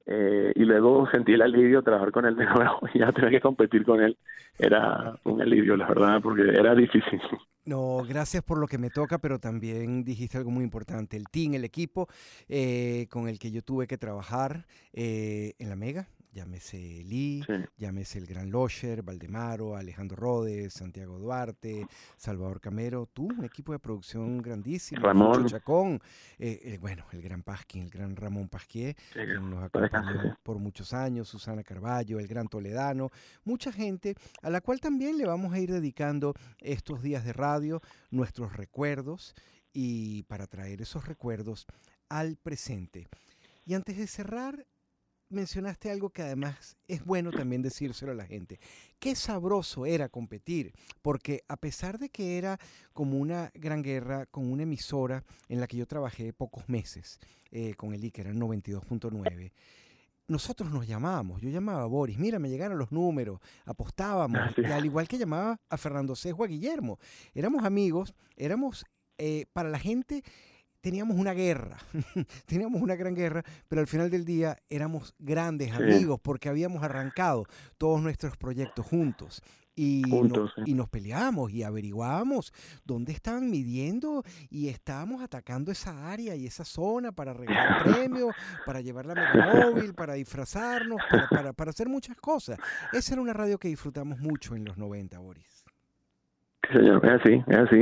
eh, 0.05 0.51
y 0.55 0.65
luego 0.65 1.09
sentí 1.09 1.33
el 1.33 1.41
alivio 1.41 1.81
trabajar 1.81 2.11
con 2.11 2.25
él 2.25 2.35
de 2.35 2.45
nuevo 2.45 2.79
y 2.93 2.99
ya 2.99 3.11
tener 3.11 3.31
que 3.31 3.41
competir 3.41 3.85
con 3.85 4.01
él 4.01 4.17
era 4.57 5.17
un 5.23 5.41
alivio, 5.41 5.75
la 5.75 5.87
verdad, 5.87 6.21
porque 6.21 6.43
era 6.43 6.75
difícil. 6.75 7.21
No, 7.65 8.03
gracias 8.07 8.43
por 8.43 8.57
lo 8.57 8.67
que 8.67 8.77
me 8.77 8.89
toca, 8.89 9.19
pero 9.19 9.39
también 9.39 10.03
dijiste 10.03 10.37
algo 10.37 10.51
muy 10.51 10.65
importante, 10.65 11.15
el 11.15 11.29
team, 11.29 11.53
el 11.53 11.63
equipo 11.63 12.07
eh, 12.49 13.07
con 13.09 13.29
el 13.29 13.39
que 13.39 13.51
yo 13.51 13.61
tuve 13.61 13.87
que 13.87 13.97
trabajar 13.97 14.65
eh, 14.91 15.53
en 15.59 15.69
la 15.69 15.77
Mega, 15.77 16.09
llámese 16.33 16.77
Lee, 16.77 17.45
llámese 17.77 18.17
el 18.17 18.25
Gran 18.25 18.49
Locher, 18.51 19.03
Valdemaro, 19.03 19.75
Alejandro 19.75 20.17
Rodes, 20.17 20.73
Santiago 20.73 21.19
Duarte, 21.19 21.85
Salvador 22.17 22.59
Camero, 22.59 23.07
tú, 23.13 23.27
un 23.27 23.45
equipo 23.45 23.71
de 23.71 23.79
producción 23.79 24.41
grandísimo, 24.41 25.01
Ramón. 25.01 25.45
Chacón, 25.45 26.01
eh, 26.39 26.77
bueno, 26.81 27.05
el 27.11 27.21
Gran 27.21 27.43
Pasquín, 27.43 27.83
el 27.83 27.89
Gran 27.89 28.15
Ramón 28.15 28.49
Pasquier, 28.49 28.95
que 29.13 29.25
nos 29.25 29.63
acompañó 29.63 30.37
por 30.43 30.57
muchos 30.57 30.93
años, 30.93 31.29
Susana 31.29 31.63
Carballo, 31.63 32.19
el 32.19 32.27
Gran 32.27 32.47
Toledano, 32.47 33.11
mucha 33.43 33.71
gente 33.71 34.15
a 34.41 34.49
la 34.49 34.61
cual 34.61 34.79
también 34.79 35.17
le 35.17 35.25
vamos 35.25 35.53
a 35.53 35.59
ir 35.59 35.71
dedicando 35.71 36.33
estos 36.59 37.03
días 37.03 37.23
de 37.23 37.33
radio, 37.33 37.81
nuestros 38.09 38.57
recuerdos 38.57 39.35
y 39.71 40.23
para 40.23 40.47
traer 40.47 40.81
esos 40.81 41.07
recuerdos 41.07 41.67
al 42.09 42.37
presente. 42.37 43.07
Y 43.65 43.75
antes 43.75 43.97
de 43.97 44.07
cerrar, 44.07 44.65
mencionaste 45.33 45.91
algo 45.91 46.09
que 46.09 46.21
además 46.21 46.77
es 46.87 47.03
bueno 47.03 47.31
también 47.31 47.61
decírselo 47.61 48.11
a 48.11 48.15
la 48.15 48.25
gente. 48.25 48.59
Qué 48.99 49.15
sabroso 49.15 49.85
era 49.85 50.09
competir, 50.09 50.73
porque 51.01 51.43
a 51.47 51.57
pesar 51.57 51.99
de 51.99 52.09
que 52.09 52.37
era 52.37 52.59
como 52.93 53.17
una 53.17 53.51
gran 53.53 53.81
guerra 53.81 54.25
con 54.27 54.51
una 54.51 54.63
emisora 54.63 55.23
en 55.49 55.59
la 55.59 55.67
que 55.67 55.77
yo 55.77 55.85
trabajé 55.85 56.33
pocos 56.33 56.69
meses 56.69 57.19
eh, 57.51 57.73
con 57.75 57.93
el 57.93 58.03
I, 58.03 58.11
que 58.11 58.21
era 58.21 58.29
el 58.29 58.39
92.9, 58.39 59.51
nosotros 60.27 60.71
nos 60.71 60.87
llamábamos, 60.87 61.41
yo 61.41 61.49
llamaba 61.49 61.83
a 61.83 61.87
Boris, 61.87 62.17
mira, 62.17 62.39
me 62.39 62.49
llegaron 62.49 62.77
los 62.77 62.91
números, 62.91 63.41
apostábamos, 63.65 64.39
y 64.57 64.65
al 64.65 64.85
igual 64.85 65.07
que 65.07 65.17
llamaba 65.17 65.59
a 65.69 65.77
Fernando 65.77 66.15
Sejo, 66.15 66.43
a 66.43 66.47
Guillermo, 66.47 66.97
éramos 67.33 67.65
amigos, 67.65 68.15
éramos 68.37 68.85
eh, 69.17 69.45
para 69.53 69.69
la 69.69 69.79
gente 69.79 70.23
teníamos 70.83 71.17
una 71.17 71.33
guerra, 71.33 71.77
teníamos 72.45 72.81
una 72.81 72.95
gran 72.95 73.15
guerra, 73.15 73.41
pero 73.69 73.79
al 73.79 73.87
final 73.87 74.09
del 74.09 74.25
día 74.25 74.57
éramos 74.69 75.15
grandes 75.17 75.71
amigos 75.71 76.19
porque 76.21 76.49
habíamos 76.49 76.83
arrancado 76.83 77.45
todos 77.77 78.01
nuestros 78.01 78.35
proyectos 78.35 78.85
juntos. 78.85 79.41
Y, 79.75 80.03
y 80.67 80.73
nos 80.75 80.87
peleábamos 80.89 81.51
y 81.51 81.63
averiguábamos 81.63 82.53
dónde 82.83 83.11
estaban 83.11 83.49
midiendo 83.49 84.23
y 84.51 84.67
estábamos 84.67 85.23
atacando 85.23 85.71
esa 85.71 86.11
área 86.11 86.35
y 86.35 86.45
esa 86.45 86.63
zona 86.63 87.11
para 87.11 87.33
regalar 87.33 87.83
premios, 87.83 88.35
para 88.67 88.81
llevar 88.81 89.07
la 89.07 89.15
móvil, 89.33 89.95
para 89.95 90.13
disfrazarnos, 90.13 91.01
para, 91.09 91.27
para, 91.27 91.53
para 91.53 91.71
hacer 91.71 91.89
muchas 91.89 92.17
cosas. 92.17 92.59
Esa 92.91 93.13
era 93.13 93.21
una 93.21 93.33
radio 93.33 93.57
que 93.57 93.69
disfrutamos 93.69 94.19
mucho 94.19 94.55
en 94.55 94.65
los 94.65 94.77
90, 94.77 95.17
Boris. 95.17 95.52
Señor, 96.73 97.05
es 97.05 97.21
así, 97.21 97.43
es 97.47 97.57
así. 97.57 97.75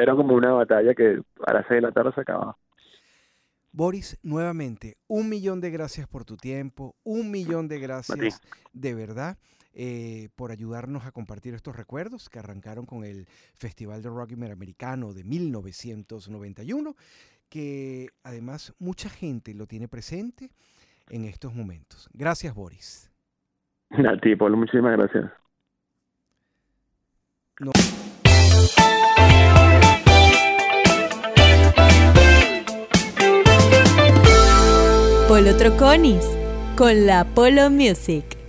Era 0.00 0.14
como 0.14 0.34
una 0.34 0.52
batalla 0.52 0.94
que 0.94 1.20
a 1.46 1.52
las 1.52 1.66
seis 1.68 1.80
de 1.80 1.88
la 1.88 1.92
tarde 1.92 2.12
se 2.14 2.22
acababa. 2.22 2.56
Boris, 3.72 4.18
nuevamente, 4.22 4.98
un 5.08 5.28
millón 5.28 5.60
de 5.60 5.70
gracias 5.70 6.06
por 6.06 6.24
tu 6.24 6.36
tiempo, 6.36 6.94
un 7.04 7.30
millón 7.30 7.68
de 7.68 7.78
gracias 7.78 8.40
de 8.72 8.94
verdad. 8.94 9.38
Eh, 9.74 10.28
por 10.36 10.50
ayudarnos 10.50 11.06
a 11.06 11.12
compartir 11.12 11.54
estos 11.54 11.74
recuerdos 11.74 12.28
que 12.28 12.38
arrancaron 12.38 12.84
con 12.84 13.04
el 13.04 13.24
Festival 13.54 14.02
de 14.02 14.10
Rock 14.10 14.32
Iberoamericano 14.32 15.14
de 15.14 15.24
1991, 15.24 16.94
que 17.48 18.10
además 18.22 18.74
mucha 18.78 19.08
gente 19.08 19.54
lo 19.54 19.66
tiene 19.66 19.88
presente 19.88 20.50
en 21.08 21.24
estos 21.24 21.54
momentos. 21.54 22.10
Gracias, 22.12 22.54
Boris. 22.54 23.10
A 23.92 24.16
ti, 24.20 24.36
Pablo, 24.36 24.58
muchísimas 24.58 24.98
gracias. 24.98 25.32
Polo 35.26 35.54
Troconis 35.56 36.26
con 36.74 37.04
la 37.04 37.24
Polo 37.24 37.70
Music. 37.70 38.41